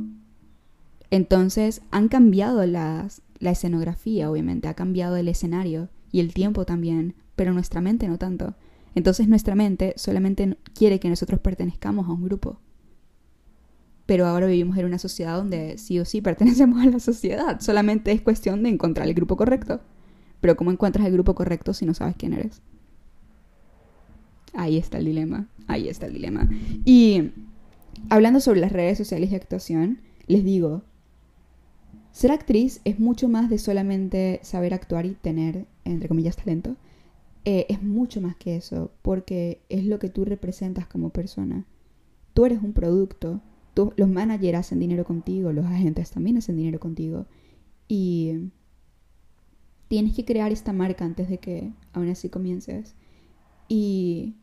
Entonces 1.10 1.82
han 1.90 2.08
cambiado 2.08 2.66
las, 2.66 3.22
la 3.38 3.50
escenografía, 3.50 4.30
obviamente, 4.30 4.66
ha 4.66 4.74
cambiado 4.74 5.16
el 5.16 5.28
escenario 5.28 5.88
y 6.10 6.20
el 6.20 6.34
tiempo 6.34 6.64
también, 6.64 7.14
pero 7.36 7.52
nuestra 7.52 7.80
mente 7.80 8.08
no 8.08 8.18
tanto. 8.18 8.54
Entonces 8.94 9.28
nuestra 9.28 9.54
mente 9.54 9.94
solamente 9.96 10.56
quiere 10.74 11.00
que 11.00 11.08
nosotros 11.08 11.40
pertenezcamos 11.40 12.08
a 12.08 12.12
un 12.12 12.24
grupo. 12.24 12.58
Pero 14.06 14.26
ahora 14.26 14.46
vivimos 14.46 14.76
en 14.76 14.86
una 14.86 14.98
sociedad 14.98 15.36
donde 15.36 15.78
sí 15.78 15.98
o 15.98 16.04
sí 16.04 16.20
pertenecemos 16.20 16.82
a 16.82 16.90
la 16.90 17.00
sociedad. 17.00 17.60
Solamente 17.60 18.12
es 18.12 18.20
cuestión 18.20 18.62
de 18.62 18.70
encontrar 18.70 19.06
el 19.06 19.14
grupo 19.14 19.36
correcto. 19.36 19.80
Pero 20.40 20.56
¿cómo 20.56 20.70
encuentras 20.70 21.06
el 21.06 21.12
grupo 21.12 21.34
correcto 21.34 21.72
si 21.72 21.86
no 21.86 21.94
sabes 21.94 22.16
quién 22.16 22.34
eres? 22.34 22.60
Ahí 24.54 24.76
está 24.78 24.98
el 24.98 25.06
dilema. 25.06 25.48
Ahí 25.66 25.88
está 25.88 26.06
el 26.06 26.14
dilema. 26.14 26.48
Y 26.84 27.30
hablando 28.08 28.40
sobre 28.40 28.60
las 28.60 28.72
redes 28.72 28.98
sociales 28.98 29.30
y 29.30 29.34
actuación, 29.34 30.00
les 30.26 30.44
digo, 30.44 30.82
ser 32.12 32.30
actriz 32.30 32.80
es 32.84 33.00
mucho 33.00 33.28
más 33.28 33.50
de 33.50 33.58
solamente 33.58 34.40
saber 34.42 34.74
actuar 34.74 35.06
y 35.06 35.14
tener, 35.14 35.66
entre 35.84 36.08
comillas, 36.08 36.36
talento. 36.36 36.76
Eh, 37.44 37.66
es 37.68 37.82
mucho 37.82 38.20
más 38.20 38.36
que 38.36 38.56
eso, 38.56 38.92
porque 39.02 39.60
es 39.68 39.84
lo 39.84 39.98
que 39.98 40.08
tú 40.08 40.24
representas 40.24 40.86
como 40.86 41.10
persona. 41.10 41.66
Tú 42.32 42.46
eres 42.46 42.62
un 42.62 42.72
producto. 42.72 43.42
los 43.96 44.08
managers 44.08 44.58
hacen 44.58 44.78
dinero 44.78 45.04
contigo, 45.04 45.52
los 45.52 45.66
agentes 45.66 46.10
también 46.12 46.38
hacen 46.38 46.56
dinero 46.56 46.78
contigo. 46.78 47.26
Y 47.88 48.50
tienes 49.88 50.14
que 50.14 50.24
crear 50.24 50.52
esta 50.52 50.72
marca 50.72 51.04
antes 51.04 51.28
de 51.28 51.38
que 51.38 51.72
aún 51.92 52.08
así 52.08 52.28
comiences. 52.28 52.94
Y 53.68 54.36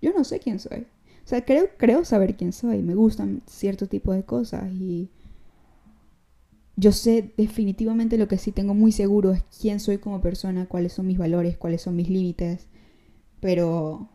yo 0.00 0.12
no 0.12 0.24
sé 0.24 0.40
quién 0.40 0.58
soy. 0.58 0.86
O 1.24 1.28
sea, 1.28 1.44
creo, 1.44 1.68
creo 1.76 2.04
saber 2.04 2.36
quién 2.36 2.52
soy. 2.52 2.82
Me 2.82 2.94
gustan 2.94 3.42
cierto 3.46 3.86
tipo 3.86 4.12
de 4.12 4.24
cosas 4.24 4.72
y 4.72 5.10
yo 6.76 6.92
sé 6.92 7.34
definitivamente 7.36 8.18
lo 8.18 8.28
que 8.28 8.38
sí 8.38 8.52
tengo 8.52 8.72
muy 8.72 8.92
seguro 8.92 9.32
es 9.32 9.42
quién 9.60 9.80
soy 9.80 9.98
como 9.98 10.20
persona, 10.20 10.66
cuáles 10.66 10.92
son 10.92 11.08
mis 11.08 11.18
valores, 11.18 11.58
cuáles 11.58 11.82
son 11.82 11.96
mis 11.96 12.08
límites, 12.08 12.68
pero 13.40 14.08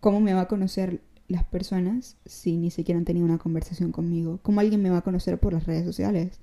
¿cómo 0.00 0.20
me 0.20 0.34
va 0.34 0.42
a 0.42 0.48
conocer 0.48 1.00
las 1.28 1.44
personas 1.44 2.16
si 2.26 2.56
ni 2.56 2.72
siquiera 2.72 2.98
han 2.98 3.04
tenido 3.04 3.24
una 3.24 3.38
conversación 3.38 3.92
conmigo? 3.92 4.40
¿Cómo 4.42 4.58
alguien 4.58 4.82
me 4.82 4.90
va 4.90 4.98
a 4.98 5.02
conocer 5.02 5.38
por 5.38 5.52
las 5.52 5.66
redes 5.66 5.84
sociales? 5.84 6.40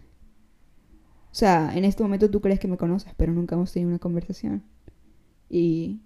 O 1.32 1.36
sea, 1.36 1.76
en 1.76 1.84
este 1.84 2.02
momento 2.02 2.32
tú 2.32 2.40
crees 2.40 2.60
que 2.60 2.70
me 2.70 2.78
conoces, 2.78 3.14
pero 3.18 3.34
nunca 3.34 3.56
hemos 3.56 3.74
tenido 3.74 3.90
una 3.90 4.00
conversación. 4.00 4.64
Y... 5.50 6.00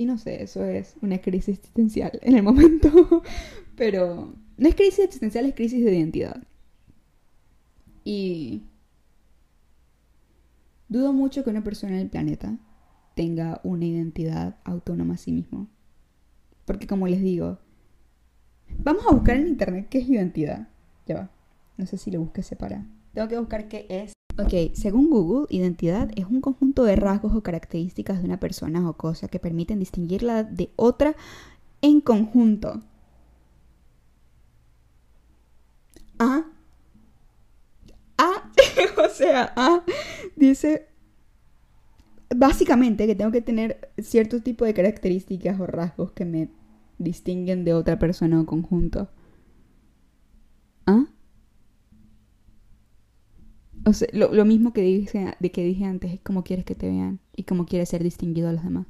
Y 0.00 0.06
no 0.06 0.16
sé, 0.16 0.42
eso 0.42 0.64
es 0.64 0.96
una 1.02 1.18
crisis 1.18 1.58
existencial 1.58 2.18
en 2.22 2.34
el 2.34 2.42
momento. 2.42 2.88
pero 3.76 4.32
no 4.56 4.66
es 4.66 4.74
crisis 4.74 5.00
existencial, 5.00 5.44
es 5.44 5.54
crisis 5.54 5.84
de 5.84 5.94
identidad. 5.94 6.42
Y 8.02 8.62
dudo 10.88 11.12
mucho 11.12 11.44
que 11.44 11.50
una 11.50 11.62
persona 11.62 11.96
en 11.96 12.00
el 12.00 12.08
planeta 12.08 12.56
tenga 13.14 13.60
una 13.62 13.84
identidad 13.84 14.56
autónoma 14.64 15.12
a 15.12 15.18
sí 15.18 15.32
mismo. 15.32 15.68
Porque 16.64 16.86
como 16.86 17.06
les 17.06 17.20
digo, 17.20 17.58
vamos 18.78 19.04
a 19.06 19.12
buscar 19.12 19.36
en 19.36 19.48
internet 19.48 19.88
qué 19.90 19.98
es 19.98 20.08
identidad. 20.08 20.68
Ya 21.04 21.14
va. 21.14 21.30
No 21.76 21.84
sé 21.84 21.98
si 21.98 22.10
lo 22.10 22.20
busqué 22.20 22.42
separa. 22.42 22.86
Tengo 23.12 23.28
que 23.28 23.38
buscar 23.38 23.68
qué 23.68 23.84
es. 23.90 24.14
Ok, 24.42 24.74
según 24.74 25.10
Google, 25.10 25.46
identidad 25.50 26.10
es 26.16 26.26
un 26.26 26.40
conjunto 26.40 26.84
de 26.84 26.96
rasgos 26.96 27.34
o 27.34 27.42
características 27.42 28.20
de 28.20 28.24
una 28.24 28.40
persona 28.40 28.88
o 28.88 28.94
cosa 28.94 29.28
que 29.28 29.38
permiten 29.38 29.78
distinguirla 29.78 30.44
de 30.44 30.70
otra 30.76 31.14
en 31.82 32.00
conjunto. 32.00 32.80
Ah, 36.18 36.44
o 39.04 39.08
sea, 39.08 39.54
dice 40.36 40.88
básicamente 42.34 43.06
que 43.06 43.14
tengo 43.14 43.32
que 43.32 43.40
tener 43.42 43.90
cierto 43.98 44.40
tipo 44.40 44.64
de 44.64 44.74
características 44.74 45.58
o 45.60 45.66
rasgos 45.66 46.12
que 46.12 46.24
me 46.24 46.48
distinguen 46.98 47.64
de 47.64 47.74
otra 47.74 47.98
persona 47.98 48.40
o 48.40 48.46
conjunto. 48.46 49.08
¿Ah? 50.86 51.06
O 53.84 53.92
sea, 53.92 54.08
lo, 54.12 54.44
mismo 54.44 54.72
que 54.72 54.82
dije, 54.82 55.34
de 55.38 55.50
que 55.50 55.64
dije 55.64 55.84
antes, 55.84 56.12
es 56.12 56.20
cómo 56.20 56.44
quieres 56.44 56.64
que 56.64 56.74
te 56.74 56.88
vean 56.88 57.18
y 57.34 57.44
cómo 57.44 57.66
quieres 57.66 57.88
ser 57.88 58.02
distinguido 58.02 58.48
a 58.48 58.52
los 58.52 58.62
demás. 58.62 58.86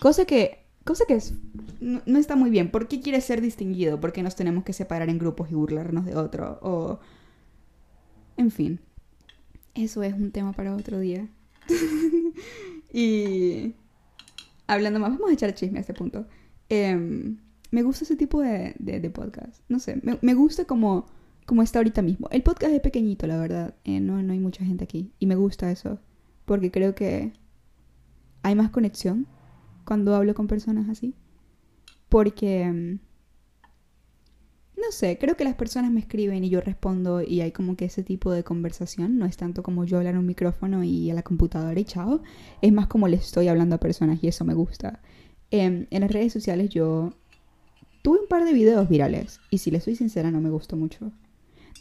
Cosa 0.00 0.24
que, 0.24 0.64
cosa 0.84 1.04
que 1.06 1.14
es, 1.14 1.34
no, 1.80 2.18
está 2.18 2.36
muy 2.36 2.50
bien. 2.50 2.70
¿Por 2.70 2.86
qué 2.86 3.00
quieres 3.00 3.24
ser 3.24 3.40
distinguido? 3.40 3.98
¿Por 3.98 4.12
qué 4.12 4.22
nos 4.22 4.36
tenemos 4.36 4.62
que 4.64 4.72
separar 4.72 5.08
en 5.08 5.18
grupos 5.18 5.50
y 5.50 5.54
burlarnos 5.54 6.04
de 6.04 6.14
otro? 6.14 6.58
O 6.62 7.00
en 8.36 8.52
fin, 8.52 8.80
eso 9.74 10.02
es 10.02 10.14
un 10.14 10.30
tema 10.30 10.52
para 10.52 10.74
otro 10.76 11.00
día. 11.00 11.28
y 12.92 13.74
hablando 14.68 15.00
más, 15.00 15.10
vamos 15.10 15.30
a 15.30 15.34
echar 15.34 15.54
chisme 15.54 15.78
a 15.78 15.80
este 15.80 15.94
punto. 15.94 16.26
Em, 16.68 17.38
me 17.70 17.82
gusta 17.82 18.04
ese 18.04 18.16
tipo 18.16 18.40
de, 18.40 18.74
de, 18.78 19.10
podcast. 19.10 19.62
No 19.68 19.78
sé, 19.78 20.00
me, 20.20 20.34
gusta 20.34 20.64
como, 20.64 21.06
como 21.48 21.62
está 21.62 21.78
ahorita 21.78 22.02
mismo. 22.02 22.28
El 22.30 22.42
podcast 22.42 22.74
es 22.74 22.80
pequeñito, 22.82 23.26
la 23.26 23.38
verdad. 23.38 23.74
Eh, 23.84 24.00
no, 24.00 24.22
no 24.22 24.34
hay 24.34 24.38
mucha 24.38 24.66
gente 24.66 24.84
aquí. 24.84 25.12
Y 25.18 25.24
me 25.24 25.34
gusta 25.34 25.70
eso. 25.70 25.98
Porque 26.44 26.70
creo 26.70 26.94
que 26.94 27.32
hay 28.42 28.54
más 28.54 28.68
conexión 28.68 29.26
cuando 29.86 30.14
hablo 30.14 30.34
con 30.34 30.46
personas 30.46 30.90
así. 30.90 31.14
Porque 32.10 32.64
em, 32.64 32.98
no 34.76 34.92
sé, 34.92 35.16
creo 35.18 35.36
que 35.38 35.44
las 35.44 35.54
personas 35.54 35.90
me 35.90 36.00
escriben 36.00 36.44
y 36.44 36.50
yo 36.50 36.60
respondo 36.60 37.22
y 37.22 37.40
hay 37.40 37.50
como 37.52 37.76
que 37.76 37.86
ese 37.86 38.02
tipo 38.02 38.30
de 38.30 38.44
conversación, 38.44 39.18
no 39.18 39.24
es 39.24 39.38
tanto 39.38 39.62
como 39.62 39.86
yo 39.86 39.96
hablar 39.96 40.16
a 40.16 40.18
un 40.18 40.26
micrófono 40.26 40.84
y 40.84 41.10
a 41.10 41.14
la 41.14 41.22
computadora 41.22 41.80
y 41.80 41.84
chao, 41.84 42.20
es 42.60 42.72
más 42.74 42.88
como 42.88 43.08
les 43.08 43.24
estoy 43.24 43.48
hablando 43.48 43.76
a 43.76 43.80
personas 43.80 44.22
y 44.22 44.28
eso 44.28 44.44
me 44.44 44.52
gusta. 44.52 45.00
Em, 45.50 45.86
en 45.88 46.02
las 46.02 46.12
redes 46.12 46.34
sociales 46.34 46.68
yo 46.68 47.14
tuve 48.02 48.20
un 48.20 48.28
par 48.28 48.44
de 48.44 48.52
videos 48.52 48.86
virales 48.86 49.40
y 49.48 49.58
si 49.58 49.70
les 49.70 49.84
soy 49.84 49.96
sincera 49.96 50.30
no 50.30 50.42
me 50.42 50.50
gustó 50.50 50.76
mucho. 50.76 51.10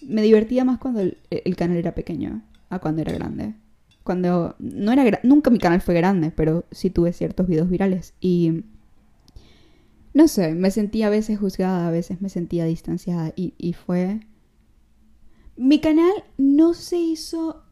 Me 0.02 0.22
divertía 0.22 0.66
más 0.66 0.80
cuando 0.80 1.02
el, 1.02 1.56
canal 1.56 1.78
era 1.78 1.96
pequeño 1.96 2.42
a 2.70 2.80
cuando 2.80 3.02
era 3.02 3.14
grande. 3.14 3.56
Cuando 4.04 4.56
no 4.60 4.92
era 4.92 5.20
nunca 5.24 5.50
mi 5.50 5.60
canal 5.60 5.82
fue 5.82 5.96
grande, 5.96 6.32
pero 6.32 6.66
sí 6.72 6.90
tuve 6.90 7.14
ciertos 7.14 7.48
videos 7.48 7.70
virales 7.70 8.14
y 8.22 8.64
no 10.14 10.28
sé, 10.28 10.56
me 10.56 10.72
sentía 10.72 11.08
a 11.08 11.12
veces 11.12 11.38
juzgada, 11.38 11.88
a 11.88 11.92
veces 11.92 12.22
me 12.22 12.30
sentía 12.30 12.66
distanciada 12.66 13.34
y, 13.36 13.54
y 13.58 13.74
fue... 13.74 14.22
Mi 15.56 15.80
canal 15.80 16.12
no 16.38 16.74
se 16.74 16.98
hizo... 16.98 17.64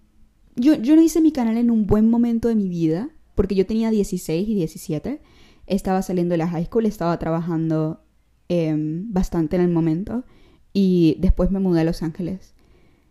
Yo, 0.55 0.75
yo 0.75 0.95
no 0.95 1.01
hice 1.01 1.21
mi 1.21 1.31
canal 1.31 1.57
en 1.57 1.71
un 1.71 1.87
buen 1.87 2.09
momento 2.09 2.47
de 2.47 2.55
mi 2.55 2.69
vida, 2.69 3.09
porque 3.33 3.55
yo 3.55 3.65
tenía 3.65 3.89
16 3.89 4.47
y 4.47 4.53
17, 4.53 5.21
estaba 5.67 6.01
saliendo 6.01 6.33
de 6.33 6.37
la 6.37 6.47
high 6.47 6.65
school, 6.65 6.85
estaba 6.85 7.17
trabajando 7.17 8.03
em, 8.47 9.11
bastante 9.11 9.55
en 9.55 9.63
el 9.63 9.69
momento 9.69 10.23
y 10.77 11.15
después 11.21 11.51
me 11.51 11.59
mudé 11.59 11.81
a 11.81 11.83
Los 11.85 12.03
Ángeles. 12.03 12.53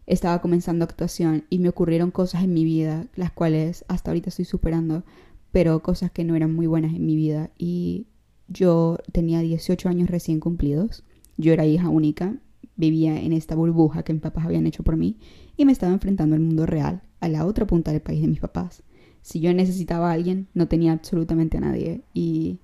Estaba 0.06 0.42
comenzando 0.42 0.84
actuación 0.84 1.44
y 1.48 1.58
me 1.60 1.70
ocurrieron 1.70 2.10
cosas 2.10 2.44
en 2.44 2.52
mi 2.52 2.62
vida, 2.62 3.06
las 3.16 3.32
cuales 3.32 3.86
hasta 3.88 4.10
ahorita 4.10 4.28
estoy 4.28 4.44
superando, 4.44 5.02
pero 5.50 5.82
cosas 5.82 6.10
que 6.10 6.24
no 6.24 6.36
eran 6.36 6.54
muy 6.54 6.66
buenas 6.66 6.94
en 6.94 7.06
mi 7.06 7.16
vida 7.16 7.50
y 7.56 8.06
yo 8.48 8.98
tenía 9.12 9.40
18 9.40 9.88
años 9.88 10.10
recién 10.10 10.40
cumplidos, 10.40 11.04
yo 11.38 11.54
era 11.54 11.64
hija 11.64 11.88
única, 11.88 12.36
vivía 12.76 13.18
en 13.18 13.32
esta 13.32 13.54
burbuja 13.54 14.02
que 14.02 14.12
mis 14.12 14.20
papás 14.20 14.44
habían 14.44 14.66
hecho 14.66 14.82
por 14.82 14.98
mí 14.98 15.16
y 15.56 15.64
me 15.64 15.72
estaba 15.72 15.94
enfrentando 15.94 16.36
al 16.36 16.42
mundo 16.42 16.66
real, 16.66 17.00
a 17.20 17.28
la 17.30 17.46
otra 17.46 17.66
punta 17.66 17.92
del 17.92 18.02
país 18.02 18.20
de 18.20 18.28
mis 18.28 18.40
papás. 18.40 18.82
Si 19.22 19.40
yo 19.40 19.54
necesitaba 19.54 20.10
a 20.10 20.12
alguien, 20.12 20.48
no 20.52 20.68
tenía 20.68 20.92
absolutamente 20.92 21.56
a 21.56 21.60
nadie 21.60 22.02
y 22.12 22.58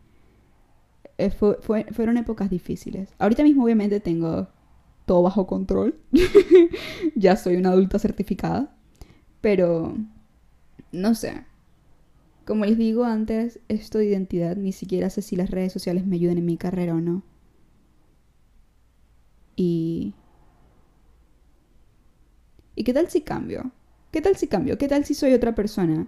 eh, 1.16 1.30
fueron 1.30 2.18
épocas 2.18 2.50
difíciles. 2.50 3.14
Ahorita 3.18 3.42
mismo 3.42 3.64
obviamente 3.64 3.98
tengo 4.00 4.48
todo 5.10 5.22
bajo 5.22 5.44
control, 5.48 5.98
ya 7.16 7.34
soy 7.34 7.56
una 7.56 7.70
adulta 7.70 7.98
certificada, 7.98 8.72
pero 9.40 9.96
no 10.92 11.16
sé, 11.16 11.46
como 12.44 12.64
les 12.64 12.78
digo 12.78 13.02
antes, 13.02 13.58
esto 13.66 13.98
de 13.98 14.06
identidad 14.06 14.56
ni 14.56 14.70
siquiera 14.70 15.10
sé 15.10 15.20
si 15.22 15.34
las 15.34 15.50
redes 15.50 15.72
sociales 15.72 16.06
me 16.06 16.14
ayudan 16.14 16.38
en 16.38 16.46
mi 16.46 16.56
carrera 16.56 16.94
o 16.94 17.00
no. 17.00 17.24
Y... 19.56 20.14
¿Y 22.76 22.84
qué 22.84 22.94
tal 22.94 23.10
si 23.10 23.22
cambio? 23.22 23.72
¿Qué 24.12 24.20
tal 24.20 24.36
si 24.36 24.46
cambio? 24.46 24.78
¿Qué 24.78 24.86
tal 24.86 25.04
si 25.04 25.14
soy 25.14 25.32
otra 25.32 25.56
persona? 25.56 26.06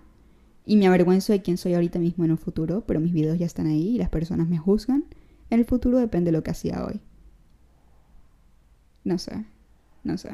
Y 0.64 0.76
me 0.76 0.86
avergüenzo 0.86 1.32
de 1.32 1.42
quién 1.42 1.56
soy 1.56 1.74
ahorita 1.74 1.98
mismo 1.98 2.24
en 2.24 2.30
un 2.30 2.38
futuro, 2.38 2.84
pero 2.86 3.00
mis 3.00 3.12
videos 3.12 3.36
ya 3.36 3.46
están 3.46 3.66
ahí 3.66 3.96
y 3.96 3.98
las 3.98 4.10
personas 4.10 4.46
me 4.46 4.58
juzgan. 4.58 5.06
En 5.50 5.58
el 5.58 5.64
futuro 5.64 5.98
depende 5.98 6.30
de 6.30 6.36
lo 6.36 6.44
que 6.44 6.52
hacía 6.52 6.84
hoy. 6.86 7.00
No 9.04 9.18
sé, 9.18 9.44
no 10.04 10.16
sé. 10.16 10.30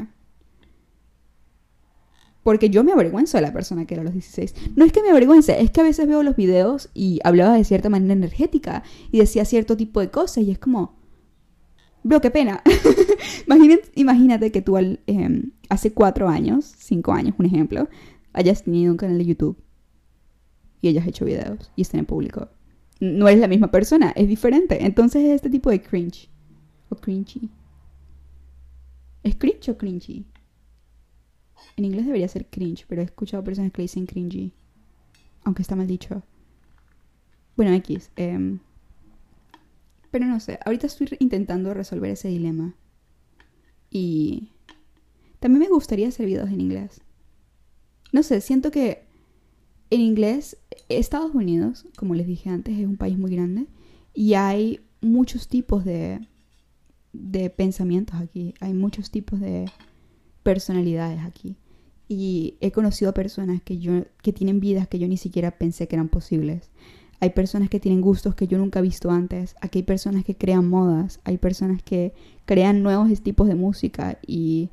Porque 2.42 2.70
yo 2.70 2.82
me 2.84 2.92
avergüenzo 2.92 3.36
de 3.36 3.42
la 3.42 3.52
persona 3.52 3.84
que 3.84 3.94
era 3.94 4.00
a 4.00 4.04
los 4.04 4.14
16. 4.14 4.54
No 4.76 4.84
es 4.84 4.92
que 4.92 5.02
me 5.02 5.10
avergüence, 5.10 5.60
es 5.60 5.70
que 5.70 5.80
a 5.80 5.84
veces 5.84 6.06
veo 6.06 6.22
los 6.22 6.36
videos 6.36 6.88
y 6.94 7.20
hablaba 7.24 7.54
de 7.54 7.64
cierta 7.64 7.90
manera 7.90 8.14
energética 8.14 8.82
y 9.10 9.18
decía 9.18 9.44
cierto 9.44 9.76
tipo 9.76 10.00
de 10.00 10.10
cosas 10.10 10.44
y 10.44 10.50
es 10.50 10.58
como, 10.58 10.96
bro, 12.02 12.20
qué 12.20 12.30
pena. 12.30 12.62
imagínate, 13.46 13.90
imagínate, 13.96 14.52
que 14.52 14.62
tú 14.62 14.78
em, 14.78 15.52
hace 15.68 15.92
cuatro 15.92 16.28
años, 16.28 16.74
cinco 16.78 17.12
años, 17.12 17.34
un 17.38 17.46
ejemplo, 17.46 17.88
hayas 18.32 18.62
tenido 18.62 18.92
un 18.92 18.96
canal 18.96 19.18
de 19.18 19.26
YouTube 19.26 19.58
y 20.80 20.88
hayas 20.88 21.06
hecho 21.06 21.24
videos 21.24 21.70
y 21.76 21.82
estén 21.82 22.00
en 22.00 22.06
público. 22.06 22.48
No 23.00 23.28
eres 23.28 23.40
la 23.40 23.48
misma 23.48 23.70
persona, 23.70 24.12
es 24.16 24.26
diferente. 24.26 24.84
Entonces 24.84 25.24
es 25.24 25.30
este 25.32 25.50
tipo 25.50 25.70
de 25.70 25.82
cringe. 25.82 26.30
O 26.88 26.96
cringy. 26.96 27.50
¿Es 29.28 29.36
cringe 29.36 29.68
o 29.68 29.76
cringy? 29.76 30.24
En 31.76 31.84
inglés 31.84 32.06
debería 32.06 32.28
ser 32.28 32.46
cringe, 32.46 32.86
pero 32.88 33.02
he 33.02 33.04
escuchado 33.04 33.44
personas 33.44 33.72
que 33.72 33.82
dicen 33.82 34.06
cringy. 34.06 34.52
Aunque 35.44 35.60
está 35.60 35.76
mal 35.76 35.86
dicho. 35.86 36.22
Bueno, 37.54 37.74
X. 37.74 38.10
Em, 38.16 38.60
pero 40.10 40.24
no 40.24 40.40
sé, 40.40 40.58
ahorita 40.64 40.86
estoy 40.86 41.08
intentando 41.18 41.74
resolver 41.74 42.10
ese 42.10 42.28
dilema. 42.28 42.74
Y 43.90 44.48
también 45.40 45.60
me 45.60 45.68
gustaría 45.68 46.08
hacer 46.08 46.24
videos 46.24 46.48
en 46.48 46.62
inglés. 46.62 47.02
No 48.12 48.22
sé, 48.22 48.40
siento 48.40 48.70
que 48.70 49.04
en 49.90 50.00
inglés, 50.00 50.56
Estados 50.88 51.34
Unidos, 51.34 51.84
como 51.98 52.14
les 52.14 52.26
dije 52.26 52.48
antes, 52.48 52.78
es 52.78 52.86
un 52.86 52.96
país 52.96 53.18
muy 53.18 53.30
grande 53.32 53.66
y 54.14 54.32
hay 54.34 54.80
muchos 55.02 55.48
tipos 55.48 55.84
de, 55.84 56.26
de 57.20 57.50
pensamientos 57.50 58.16
aquí, 58.20 58.54
hay 58.60 58.74
muchos 58.74 59.10
tipos 59.10 59.40
de 59.40 59.70
personalidades 60.42 61.20
aquí. 61.24 61.56
Y 62.08 62.56
he 62.60 62.72
conocido 62.72 63.10
a 63.10 63.14
personas 63.14 63.62
que, 63.62 63.78
yo, 63.78 64.04
que 64.22 64.32
tienen 64.32 64.60
vidas 64.60 64.88
que 64.88 64.98
yo 64.98 65.08
ni 65.08 65.18
siquiera 65.18 65.58
pensé 65.58 65.88
que 65.88 65.96
eran 65.96 66.08
posibles. 66.08 66.70
Hay 67.20 67.30
personas 67.30 67.68
que 67.68 67.80
tienen 67.80 68.00
gustos 68.00 68.34
que 68.34 68.46
yo 68.46 68.56
nunca 68.58 68.78
he 68.78 68.82
visto 68.82 69.10
antes. 69.10 69.56
Aquí 69.60 69.80
hay 69.80 69.82
personas 69.82 70.24
que 70.24 70.36
crean 70.36 70.68
modas. 70.68 71.20
Hay 71.24 71.36
personas 71.36 71.82
que 71.82 72.14
crean 72.46 72.82
nuevos 72.82 73.20
tipos 73.20 73.48
de 73.48 73.56
música. 73.56 74.18
Y, 74.26 74.70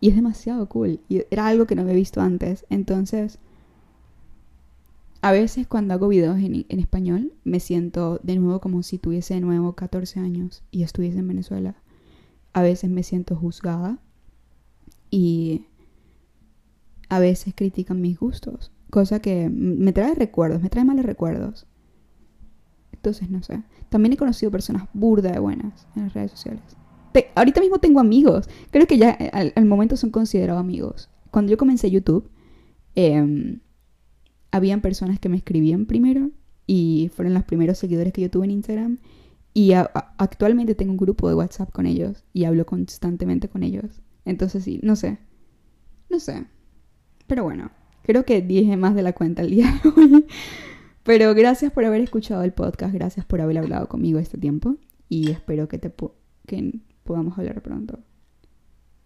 y 0.00 0.08
es 0.08 0.16
demasiado 0.16 0.68
cool. 0.68 1.00
Y 1.08 1.22
era 1.30 1.46
algo 1.46 1.66
que 1.66 1.76
no 1.76 1.82
había 1.82 1.94
visto 1.94 2.20
antes. 2.20 2.64
Entonces, 2.70 3.38
a 5.26 5.32
veces 5.32 5.66
cuando 5.66 5.92
hago 5.92 6.06
videos 6.06 6.38
en, 6.38 6.64
español 6.78 7.32
me 7.42 7.58
siento 7.58 8.20
de 8.22 8.36
nuevo 8.36 8.60
como 8.60 8.84
si 8.84 8.96
tuviese 8.96 9.34
de 9.34 9.40
nuevo 9.40 9.72
14 9.72 10.20
años 10.20 10.62
y 10.70 10.84
estuviese 10.84 11.18
en 11.18 11.26
Venezuela. 11.26 11.74
A 12.52 12.62
veces 12.62 12.90
me 12.90 13.02
siento 13.02 13.34
juzgada 13.34 13.98
y 15.10 15.66
a 17.08 17.18
veces 17.18 17.54
critican 17.56 18.00
mis 18.00 18.20
gustos, 18.20 18.70
cosa 18.88 19.18
que 19.18 19.50
me 19.50 19.92
trae 19.92 20.14
recuerdos, 20.14 20.62
me 20.62 20.70
trae 20.70 20.84
malos 20.84 21.04
recuerdos. 21.04 21.66
Entonces, 22.92 23.28
no 23.28 23.42
sé. 23.42 23.64
También 23.88 24.12
he 24.12 24.16
conocido 24.16 24.52
personas 24.52 24.84
burda 24.92 25.32
de 25.32 25.40
buenas 25.40 25.88
en 25.96 26.04
las 26.04 26.14
redes 26.14 26.30
sociales. 26.30 26.62
ahorita 27.34 27.60
mismo 27.60 27.80
tengo 27.80 27.98
amigos. 27.98 28.48
Creo 28.70 28.86
que 28.86 28.96
ya 28.96 29.16
eh, 29.18 29.30
al, 29.32 29.52
al 29.56 29.64
momento 29.64 29.96
son 29.96 30.10
considerados 30.10 30.60
amigos. 30.60 31.10
Cuando 31.32 31.50
yo 31.50 31.58
comencé 31.58 31.90
YouTube, 31.90 32.30
eh, 32.94 33.58
habían 34.56 34.80
personas 34.80 35.18
que 35.18 35.28
me 35.28 35.36
escribían 35.36 35.86
primero 35.86 36.30
y 36.66 37.10
fueron 37.14 37.34
los 37.34 37.44
primeros 37.44 37.78
seguidores 37.78 38.12
que 38.12 38.22
yo 38.22 38.30
tuve 38.30 38.46
en 38.46 38.52
Instagram. 38.52 38.98
Y 39.54 39.72
actualmente 39.72 40.74
tengo 40.74 40.92
un 40.92 40.98
grupo 40.98 41.28
de 41.28 41.34
WhatsApp 41.34 41.72
con 41.72 41.86
ellos 41.86 42.24
y 42.34 42.44
hablo 42.44 42.66
constantemente 42.66 43.48
con 43.48 43.62
ellos. 43.62 44.02
Entonces 44.24 44.64
sí, 44.64 44.80
no 44.82 44.96
sé. 44.96 45.18
No 46.10 46.20
sé. 46.20 46.44
Pero 47.26 47.44
bueno, 47.44 47.70
creo 48.02 48.24
que 48.24 48.42
dije 48.42 48.76
más 48.76 48.94
de 48.94 49.02
la 49.02 49.14
cuenta 49.14 49.42
el 49.42 49.50
día 49.50 49.80
de 49.82 49.88
hoy. 49.88 50.26
Pero 51.02 51.34
gracias 51.34 51.72
por 51.72 51.84
haber 51.84 52.00
escuchado 52.00 52.42
el 52.42 52.52
podcast, 52.52 52.92
gracias 52.92 53.24
por 53.24 53.40
haber 53.40 53.58
hablado 53.58 53.88
conmigo 53.88 54.18
este 54.18 54.38
tiempo 54.38 54.76
y 55.08 55.30
espero 55.30 55.68
que, 55.68 55.78
te 55.78 55.92
que 56.46 56.80
podamos 57.04 57.38
hablar 57.38 57.62
pronto. 57.62 58.00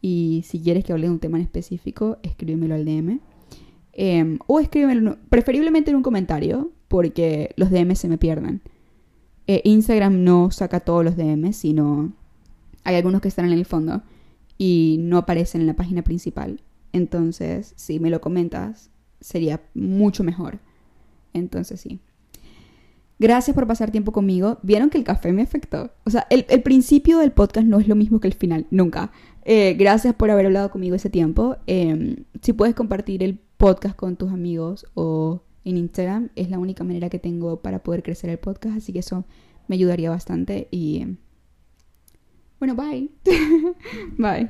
Y 0.01 0.43
si 0.47 0.61
quieres 0.61 0.85
que 0.85 0.93
hable 0.93 1.09
de 1.09 1.13
un 1.13 1.21
tema 1.21 1.37
en 1.37 1.45
específico, 1.45 2.19
escríbemelo 2.23 2.75
al 2.75 2.87
DM. 2.87 3.21
Em, 3.93 4.39
o 4.47 4.61
escríbemelo, 4.61 5.19
preferiblemente 5.29 5.91
en 5.91 5.97
un 5.97 6.03
comentario, 6.03 6.71
porque 6.89 7.53
los 7.57 7.71
DMs 7.71 7.99
se 7.99 8.09
me 8.09 8.19
pierden. 8.19 8.63
Eh, 9.47 9.63
Instagram 9.65 10.23
no 10.23 10.51
saca 10.51 10.81
todos 10.81 11.05
los 11.05 11.17
DMs, 11.17 11.57
sino 11.57 12.13
hay 12.85 12.97
algunos 12.97 13.21
que 13.21 13.29
están 13.29 13.47
en 13.47 13.53
el 13.53 13.65
fondo 13.65 14.03
y 14.59 14.97
no 15.01 15.19
aparecen 15.19 15.61
en 15.63 15.67
la 15.67 15.75
página 15.75 16.03
principal. 16.03 16.61
Entonces, 16.93 17.73
si 17.77 18.01
me 18.01 18.11
lo 18.11 18.21
comentas, 18.21 18.91
sería 19.21 19.61
mucho 19.75 20.25
mejor. 20.25 20.59
Entonces, 21.33 21.81
sí. 21.81 22.01
Gracias 23.19 23.55
por 23.55 23.67
pasar 23.67 23.91
tiempo 23.91 24.13
conmigo. 24.13 24.59
Vieron 24.63 24.89
que 24.89 24.99
el 24.99 25.05
café 25.05 25.33
me 25.33 25.43
afectó. 25.43 25.91
O 26.05 26.11
sea, 26.11 26.27
el, 26.31 26.63
principio 26.63 27.19
del 27.19 27.33
podcast 27.33 27.67
no 27.67 27.79
es 27.79 27.87
lo 27.87 27.95
mismo 27.95 28.19
que 28.19 28.29
el 28.29 28.35
final, 28.35 28.67
nunca. 28.71 29.13
Eh, 29.45 29.75
gracias 29.79 30.15
por 30.15 30.31
haber 30.31 30.47
hablado 30.47 30.71
conmigo 30.71 30.97
ese 30.97 31.11
tiempo. 31.11 31.57
Em, 31.67 32.25
si 32.41 32.53
puedes 32.53 32.75
compartir 32.75 33.23
el 33.23 33.39
podcast 33.61 33.95
con 33.95 34.17
tus 34.17 34.33
amigos 34.33 34.87
o 34.95 35.43
en 35.67 35.77
Instagram, 35.77 36.31
es 36.35 36.49
la 36.49 36.59
única 36.59 36.83
manera 36.83 37.11
que 37.11 37.19
tengo 37.19 37.61
para 37.61 37.83
poder 37.83 38.03
crecer 38.03 38.31
el 38.31 38.39
podcast, 38.39 38.79
así 38.79 38.95
que 38.95 39.01
eso 39.01 39.27
me 39.69 39.77
ayudaría 39.77 40.09
bastante 40.09 40.67
y... 40.71 41.19
Bueno, 42.59 42.75
bye. 42.75 43.11
bye. 44.17 44.49